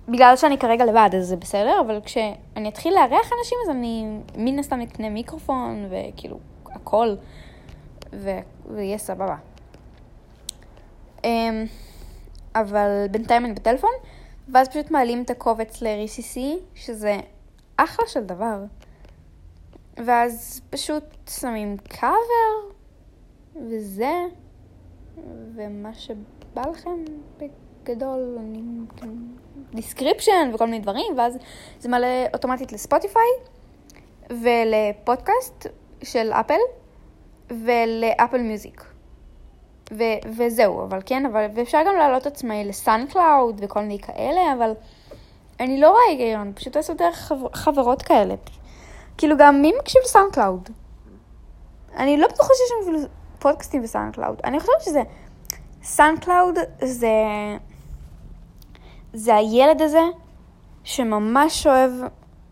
בגלל 0.08 0.36
שאני 0.36 0.58
כרגע 0.58 0.84
לבד, 0.84 1.10
אז 1.16 1.26
זה 1.26 1.36
בסדר, 1.36 1.80
אבל 1.80 2.00
כשאני 2.04 2.68
אתחיל 2.68 2.94
לארח 2.94 3.30
אנשים, 3.38 3.58
אז 3.64 3.70
אני 3.70 4.06
מן 4.36 4.58
הסתם 4.58 4.80
אקנה 4.80 5.10
מיקרופון, 5.10 5.88
וכאילו, 5.90 6.38
הכל, 6.66 7.14
ו... 8.12 8.30
ויהיה 8.66 8.98
סבבה. 8.98 9.36
אמ, 11.24 11.64
אבל 12.54 13.06
בינתיים 13.10 13.44
אני 13.44 13.54
בטלפון, 13.54 13.90
ואז 14.48 14.68
פשוט 14.68 14.90
מעלים 14.90 15.22
את 15.22 15.30
הקובץ 15.30 15.82
ל- 15.82 16.01
RSS, 16.01 16.38
שזה 16.74 17.16
אחלה 17.76 18.06
של 18.06 18.24
דבר. 18.24 18.64
ואז 19.96 20.60
פשוט 20.70 21.04
שמים 21.30 21.76
קאבר, 21.76 22.74
וזה, 23.56 24.14
ומה 25.54 25.94
שבא 25.94 26.62
לכם 26.70 27.04
בגדול, 27.88 28.38
אני... 28.40 28.62
description 29.74 30.50
וכל 30.54 30.64
מיני 30.64 30.78
דברים, 30.78 31.18
ואז 31.18 31.38
זה 31.80 31.88
מלא 31.88 32.06
אוטומטית 32.32 32.72
לספוטיפיי, 32.72 33.28
ולפודקאסט 34.30 35.66
של 36.02 36.32
אפל, 36.32 36.58
ול-Apple 37.50 38.38
Music. 38.38 38.84
ו- 39.92 40.28
וזהו, 40.36 40.82
אבל 40.82 40.98
כן, 41.06 41.26
אבל, 41.26 41.46
ואפשר 41.54 41.78
גם 41.86 41.96
להעלות 41.96 42.26
עצמאי 42.26 42.64
ל-SoundCloud 42.64 43.60
וכל 43.64 43.80
מיני 43.80 43.98
כאלה, 43.98 44.40
אבל 44.58 44.72
אני 45.60 45.80
לא 45.80 45.90
רואה 45.90 46.02
היגיון, 46.08 46.52
פשוט 46.54 46.76
לעשות 46.76 46.96
דרך 46.96 47.16
חבר- 47.16 47.48
חברות 47.52 48.02
כאלה. 48.02 48.34
כאילו 49.18 49.36
גם 49.38 49.62
מי 49.62 49.72
מקשיב 49.80 50.02
ל-SoundCloud? 50.04 50.68
אני 51.96 52.16
לא 52.16 52.28
בטוחה 52.28 52.48
שיש 52.54 52.72
אפילו 52.82 52.98
פודקאסטים 53.38 53.82
ב-SoundCloud. 53.82 54.40
אני 54.44 54.60
חושבת 54.60 54.80
שזה... 54.80 55.02
SoundCloud 55.82 56.58
זה... 56.82 57.08
זה 59.18 59.36
הילד 59.36 59.82
הזה 59.82 60.02
שממש 60.84 61.66
אוהב... 61.66 61.90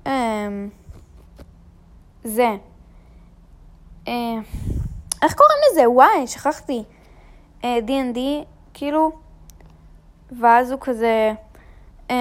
אמ... 0.06 0.68
זה. 2.24 2.56
אה... 4.08 4.12
איך 5.22 5.34
קוראים 5.34 5.58
לזה? 5.70 5.90
וואי, 5.90 6.26
שכחתי. 6.26 6.84
אה, 7.64 7.78
D&D, 7.86 8.18
כאילו. 8.74 9.12
ואז 10.40 10.70
הוא 10.70 10.80
כזה... 10.80 11.32
um, 12.08 12.12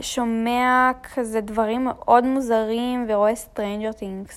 שומע 0.00 0.90
כזה 1.14 1.40
דברים 1.40 1.84
מאוד 1.84 2.24
מוזרים 2.24 3.06
ורואה 3.08 3.32
Stranger 3.32 4.00
Things. 4.00 4.32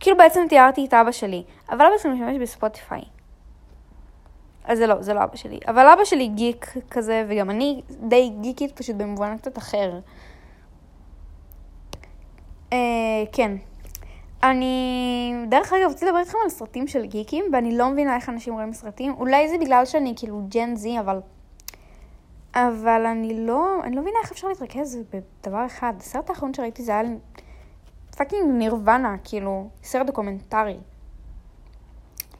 כאילו 0.00 0.16
בעצם 0.16 0.46
תיארתי 0.48 0.86
את 0.86 0.94
אבא 0.94 1.12
שלי, 1.12 1.44
אבל 1.70 1.86
אבא 1.86 1.98
שלי 1.98 2.12
משתמש 2.12 2.36
בספוטיפיי. 2.42 3.02
אז 4.68 4.78
זה 4.78 4.86
לא, 4.86 5.02
זה 5.02 5.14
לא 5.14 5.24
אבא 5.24 5.36
שלי. 5.36 5.58
אבל 5.68 5.86
אבא 5.86 6.04
שלי 6.04 6.28
גיק 6.28 6.74
כזה, 6.90 7.24
וגם 7.28 7.50
אני 7.50 7.82
די 8.08 8.32
גיקית 8.40 8.76
פשוט 8.76 8.96
במובן 8.96 9.38
קצת 9.38 9.58
אחר. 9.58 10.00
אה, 12.70 12.74
כן. 13.32 13.52
אני, 14.42 15.34
דרך 15.48 15.72
אגב, 15.72 15.90
רציתי 15.90 16.06
לדבר 16.06 16.18
איתכם 16.18 16.38
על 16.44 16.50
סרטים 16.50 16.86
של 16.86 17.06
גיקים, 17.06 17.44
ואני 17.52 17.78
לא 17.78 17.90
מבינה 17.90 18.16
איך 18.16 18.28
אנשים 18.28 18.54
רואים 18.54 18.72
סרטים. 18.72 19.14
אולי 19.18 19.48
זה 19.48 19.58
בגלל 19.60 19.84
שאני 19.84 20.12
כאילו 20.16 20.42
Gen 20.48 20.76
Z, 20.76 21.00
אבל... 21.00 21.20
אבל 22.54 23.06
אני 23.06 23.46
לא, 23.46 23.80
אני 23.82 23.96
לא 23.96 24.02
מבינה 24.02 24.16
איך 24.22 24.32
אפשר 24.32 24.48
להתרכז 24.48 24.98
בדבר 25.12 25.66
אחד. 25.66 25.92
הסרט 25.98 26.30
האחרון 26.30 26.54
שראיתי 26.54 26.82
זה 26.82 26.92
היה 26.92 27.10
fucking 28.16 28.50
נירוונה, 28.50 29.16
כאילו, 29.24 29.68
סרט 29.82 30.06
דוקומנטרי. 30.06 30.76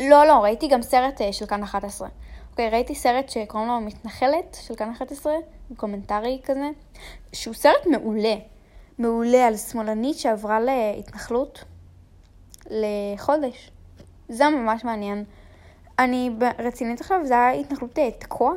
לא, 0.01 0.27
לא, 0.27 0.33
ראיתי 0.33 0.69
גם 0.69 0.83
סרט 0.83 1.21
אה, 1.21 1.33
של 1.33 1.47
כאן 1.47 1.63
11. 1.63 2.09
אוקיי, 2.51 2.71
ראיתי 2.71 2.95
סרט 2.95 3.29
שקוראים 3.29 3.69
לו 3.69 3.81
מתנחלת 3.81 4.57
של 4.61 4.75
כאן 4.75 4.91
11, 4.91 5.33
דוקומנטרי 5.71 6.41
כזה, 6.45 6.71
שהוא 7.33 7.55
סרט 7.55 7.87
מעולה. 7.87 8.35
מעולה 8.99 9.47
על 9.47 9.57
שמאלנית 9.57 10.19
שעברה 10.19 10.61
להתנחלות 10.61 11.65
לחודש. 12.71 13.71
זה 14.29 14.49
ממש 14.49 14.85
מעניין. 14.85 15.25
אני 15.99 16.31
רצינית 16.59 17.01
עכשיו, 17.01 17.21
זה 17.25 17.35
היה 17.35 17.51
התנחלות 17.51 17.99
אה, 17.99 18.11
תקוע. 18.11 18.53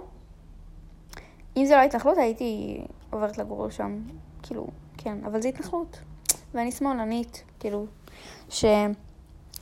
אם 1.58 1.66
זה 1.66 1.76
לא 1.76 1.82
התנחלות, 1.82 2.18
הייתי 2.18 2.82
עוברת 3.10 3.38
לגור 3.38 3.70
שם. 3.70 4.00
כאילו, 4.44 4.68
כן, 4.98 5.18
אבל 5.26 5.42
זה 5.42 5.50
התנחלות. 5.50 6.00
ואני 6.54 6.72
שמאלנית, 6.72 7.44
כאילו, 7.60 7.86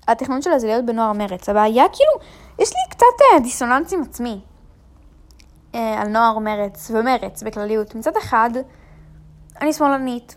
שהתכנון 0.10 0.42
שלה 0.42 0.60
זה 0.60 0.68
להיות 0.68 0.86
בנוער 0.86 1.14
מרץ. 1.14 1.50
הבעיה, 1.50 1.84
כאילו, 1.94 2.12
יש 2.60 2.70
לי 2.70 2.80
קצת 2.90 3.06
אה, 3.34 3.40
דיסוננס 3.40 3.94
עם 3.94 4.02
עצמי 4.02 4.40
אה, 5.76 6.02
על 6.02 6.08
נוער 6.08 6.40
מרץ 6.40 6.92
ומרץ 6.94 7.44
בכלליות. 7.44 7.96
מצד 7.96 8.18
אחד, 8.18 8.50
אני 9.62 9.74
שמאלנית, 9.74 10.36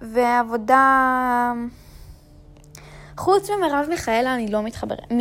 ועבודה... 0.00 1.52
חוץ 3.16 3.50
ממרב 3.50 3.86
מיכאלה, 3.88 4.34
אני 4.34 4.48
לא 4.50 4.62
מתחברת, 4.62 5.12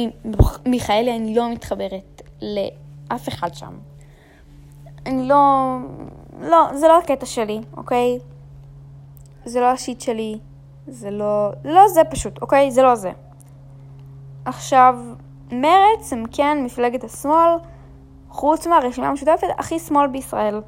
מיכאלי, 0.66 1.16
אני 1.16 1.36
לא 1.36 1.52
מתחברת 1.52 2.22
לאף 2.42 3.30
אחד 3.30 3.54
שם. 3.54 3.74
אני 5.06 5.28
לא... 5.28 5.76
לא, 6.42 6.68
זה 6.74 6.88
לא 6.88 7.00
הקטע 7.00 7.26
שלי, 7.26 7.62
אוקיי? 7.78 8.20
זה 9.46 9.60
לא 9.60 9.66
השיט 9.66 10.02
שלי, 10.02 10.40
זה 10.88 11.12
לא... 11.12 11.52
לא 11.66 11.88
זה 11.88 12.02
פשוט, 12.10 12.42
אוקיי? 12.42 12.72
זה 12.72 12.82
לא 12.82 12.96
זה. 12.96 13.12
עכשיו, 14.46 15.00
מרץ 15.52 16.14
הם 16.14 16.24
כן 16.32 16.58
מפלגת 16.64 17.04
השמאל, 17.04 17.58
חוץ 18.30 18.68
מהרשימה 18.68 19.08
המשותפת, 19.08 19.48
הכי 19.58 19.80
שמאל 19.80 20.08
בישראל. 20.08 20.62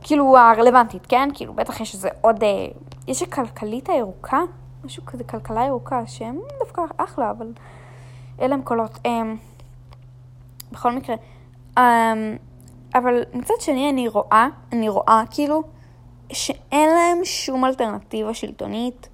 כאילו 0.00 0.38
הרלוונטית, 0.38 1.06
כן? 1.06 1.28
כאילו 1.34 1.54
בטח 1.54 1.80
יש 1.80 1.94
איזה 1.94 2.08
עוד... 2.20 2.42
אה, 2.42 2.66
יש 3.08 3.22
הכלכלית 3.22 3.88
הירוקה? 3.88 4.40
משהו 4.84 5.04
כזה, 5.06 5.24
כלכלה 5.24 5.64
ירוקה, 5.64 6.06
שהם 6.06 6.40
דווקא 6.58 6.82
אחלה, 6.96 7.30
אבל 7.30 7.52
אלה 8.40 8.54
הם 8.54 8.62
קולות. 8.62 8.94
Um, 8.96 9.08
בכל 10.72 10.92
מקרה, 10.92 11.16
um, 11.76 11.80
אבל 12.94 13.22
מצד 13.34 13.54
שני 13.60 13.90
אני 13.90 14.08
רואה, 14.08 14.48
אני 14.72 14.88
רואה 14.88 15.22
כאילו, 15.30 15.62
שאין 16.32 16.88
להם 16.88 17.24
שום 17.24 17.64
אלטרנטיבה 17.64 18.34
שלטונית 18.34 19.08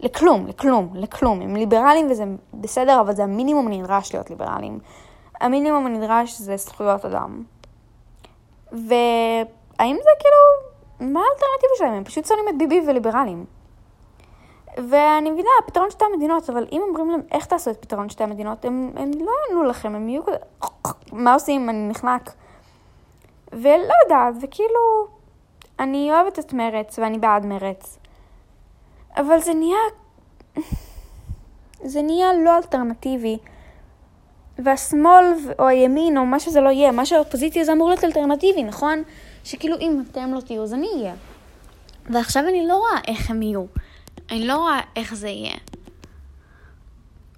לכלום, 0.00 0.46
לכלום, 0.46 0.90
לכלום. 0.94 1.42
הם 1.42 1.56
ליברלים 1.56 2.10
וזה 2.10 2.24
בסדר, 2.54 3.00
אבל 3.00 3.14
זה 3.14 3.24
המינימום 3.24 3.66
הנדרש 3.66 4.14
להיות 4.14 4.30
ליברלים. 4.30 4.78
המינימום 5.40 5.86
הנדרש 5.86 6.38
זה 6.38 6.56
זכויות 6.56 7.04
אדם. 7.04 7.42
והאם 8.72 9.96
זה 9.96 10.10
כאילו, 10.18 10.42
מה 11.00 11.20
האלטרנטיבה 11.20 11.76
שלהם? 11.78 11.92
הם 11.92 12.04
פשוט 12.04 12.26
שונאים 12.26 12.48
את 12.48 12.58
ביבי 12.58 12.80
וליברלים. 12.86 13.44
ואני 14.76 15.30
מבינה, 15.30 15.48
פתרון 15.66 15.90
שתי 15.90 16.04
המדינות, 16.12 16.50
אבל 16.50 16.66
אם 16.72 16.82
אומרים 16.88 17.10
להם 17.10 17.20
איך 17.30 17.46
תעשו 17.46 17.70
את 17.70 17.76
פתרון 17.80 18.08
שתי 18.08 18.24
המדינות, 18.24 18.64
הם, 18.64 18.90
הם 18.96 19.10
לא 19.20 19.32
יענו 19.48 19.62
לכם, 19.62 19.94
הם 19.94 20.08
יהיו 20.08 20.22
כזה, 20.26 20.36
מה 21.12 21.34
עושים 21.34 21.70
אני 21.70 21.88
נחנק? 21.88 22.32
ולא 23.52 23.92
יודעת, 24.04 24.34
וכאילו, 24.42 25.06
אני 25.80 26.12
אוהבת 26.12 26.38
את 26.38 26.52
מרץ 26.52 26.98
ואני 26.98 27.18
בעד 27.18 27.46
מרץ, 27.46 27.98
אבל 29.16 29.40
זה 29.40 29.54
נהיה, 29.54 29.78
זה 31.84 32.02
נהיה 32.02 32.32
לא 32.44 32.56
אלטרנטיבי. 32.56 33.38
והשמאל 34.58 35.24
או 35.58 35.68
הימין 35.68 36.18
או 36.18 36.26
מה 36.26 36.40
שזה 36.40 36.60
לא 36.60 36.68
יהיה, 36.68 36.92
מה 36.92 37.06
שהאופוזיציה 37.06 37.64
זה 37.64 37.72
אמור 37.72 37.88
להיות 37.88 38.04
אלטרנטיבי, 38.04 38.62
נכון? 38.62 39.02
שכאילו 39.44 39.76
אם 39.80 40.02
אתם 40.10 40.34
לא 40.34 40.40
תהיו 40.40 40.62
אז 40.62 40.74
אני 40.74 40.86
אהיה. 40.94 41.14
ועכשיו 42.10 42.42
אני 42.48 42.66
לא 42.66 42.76
רואה 42.76 43.00
איך 43.08 43.30
הם 43.30 43.42
יהיו. 43.42 43.64
אני 44.30 44.46
לא 44.46 44.56
רואה 44.56 44.80
איך 44.96 45.14
זה 45.14 45.28
יהיה. 45.28 45.56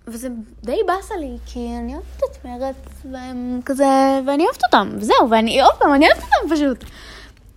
וזה 0.06 0.28
די 0.62 0.80
באסה 0.86 1.16
לי, 1.16 1.36
כי 1.46 1.68
אני 1.78 1.94
אוהבת 1.94 2.22
את 2.30 2.44
מרץ, 2.44 2.76
והם 3.12 3.60
כזה, 3.64 4.20
ואני 4.26 4.44
אוהבת 4.44 4.64
אותם, 4.64 4.88
וזהו, 4.96 5.30
ואני 5.30 5.62
עוד 5.62 5.74
פעם, 5.78 5.94
אני 5.94 6.06
אוהבת 6.06 6.22
אותם 6.22 6.54
פשוט. 6.54 6.84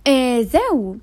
אה, 0.06 0.38
זהו. 0.42 0.96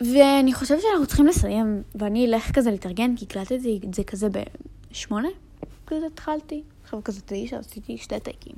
ואני 0.00 0.54
חושבת 0.54 0.80
שאנחנו 0.82 1.06
צריכים 1.06 1.26
לסיים, 1.26 1.82
ואני 1.94 2.26
אלך 2.26 2.50
כזה 2.52 2.70
להתארגן, 2.70 3.16
כי 3.16 3.24
הקלטתי 3.24 3.80
את 3.84 3.94
זה 3.94 4.04
כזה 4.04 4.28
בשמונה, 4.90 5.28
כזה 5.86 6.06
התחלתי. 6.06 6.62
עכשיו 6.84 7.00
כזה 7.04 7.20
תשע, 7.26 7.58
עשיתי 7.58 7.98
שתי 7.98 8.20
טייקים. 8.20 8.54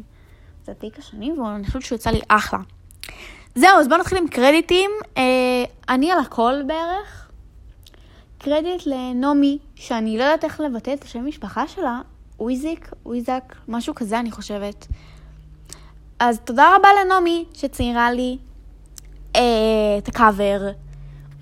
זה 0.65 0.73
הטייק 0.73 0.99
השני, 0.99 1.33
ואני 1.33 1.67
חושבת 1.67 1.83
שהוא 1.83 1.97
יצא 1.97 2.11
לי 2.11 2.21
אחלה. 2.29 2.59
זהו, 3.55 3.79
אז 3.81 3.89
בואו 3.89 4.01
נתחיל 4.01 4.19
עם 4.19 4.29
קרדיטים. 4.29 4.91
אה, 5.17 5.65
אני 5.89 6.13
על 6.13 6.19
הכל 6.19 6.55
בערך. 6.67 7.31
קרדיט 8.39 8.87
לנעמי, 8.87 9.59
שאני 9.75 10.19
לא 10.19 10.25
יודעת 10.25 10.45
איך 10.45 10.61
לבטא 10.61 10.95
את 10.95 11.05
השם 11.05 11.27
משפחה 11.27 11.69
שלה, 11.69 12.01
וויזיק, 12.39 12.91
וויזק, 13.07 13.55
משהו 13.69 13.95
כזה 13.95 14.21
אני 14.21 14.31
חושבת. 14.31 14.87
אז 16.19 16.41
תודה 16.45 16.77
רבה 16.77 16.89
לנעמי 17.05 17.45
שציירה 17.55 18.13
לי 18.13 18.39
אה, 19.37 19.43
את 19.99 20.09
הקאבר. 20.09 20.71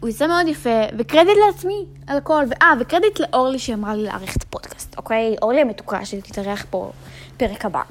הוא 0.04 0.08
יצא 0.08 0.26
מאוד 0.26 0.48
יפה, 0.48 0.80
וקרדיט 0.98 1.36
לעצמי 1.46 1.86
על 2.06 2.16
הכל. 2.16 2.44
אה, 2.62 2.72
וקרדיט 2.80 3.20
לאורלי 3.20 3.58
שאמרה 3.58 3.94
לי 3.94 4.02
לארח 4.02 4.36
את 4.36 4.42
הפודקאסט, 4.42 4.98
אוקיי? 4.98 5.36
אורלי 5.42 5.60
המתוקה 5.60 6.04
שתתארח 6.04 6.66
פה 6.70 6.90
פרק 7.36 7.64
הבא. 7.64 7.82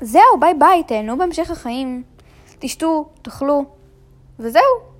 זהו, 0.00 0.40
ביי 0.40 0.54
ביי, 0.54 0.82
תהנו 0.86 1.18
בהמשך 1.18 1.50
החיים. 1.50 2.02
תשתו, 2.58 3.08
תאכלו, 3.22 3.64
וזהו. 4.38 4.91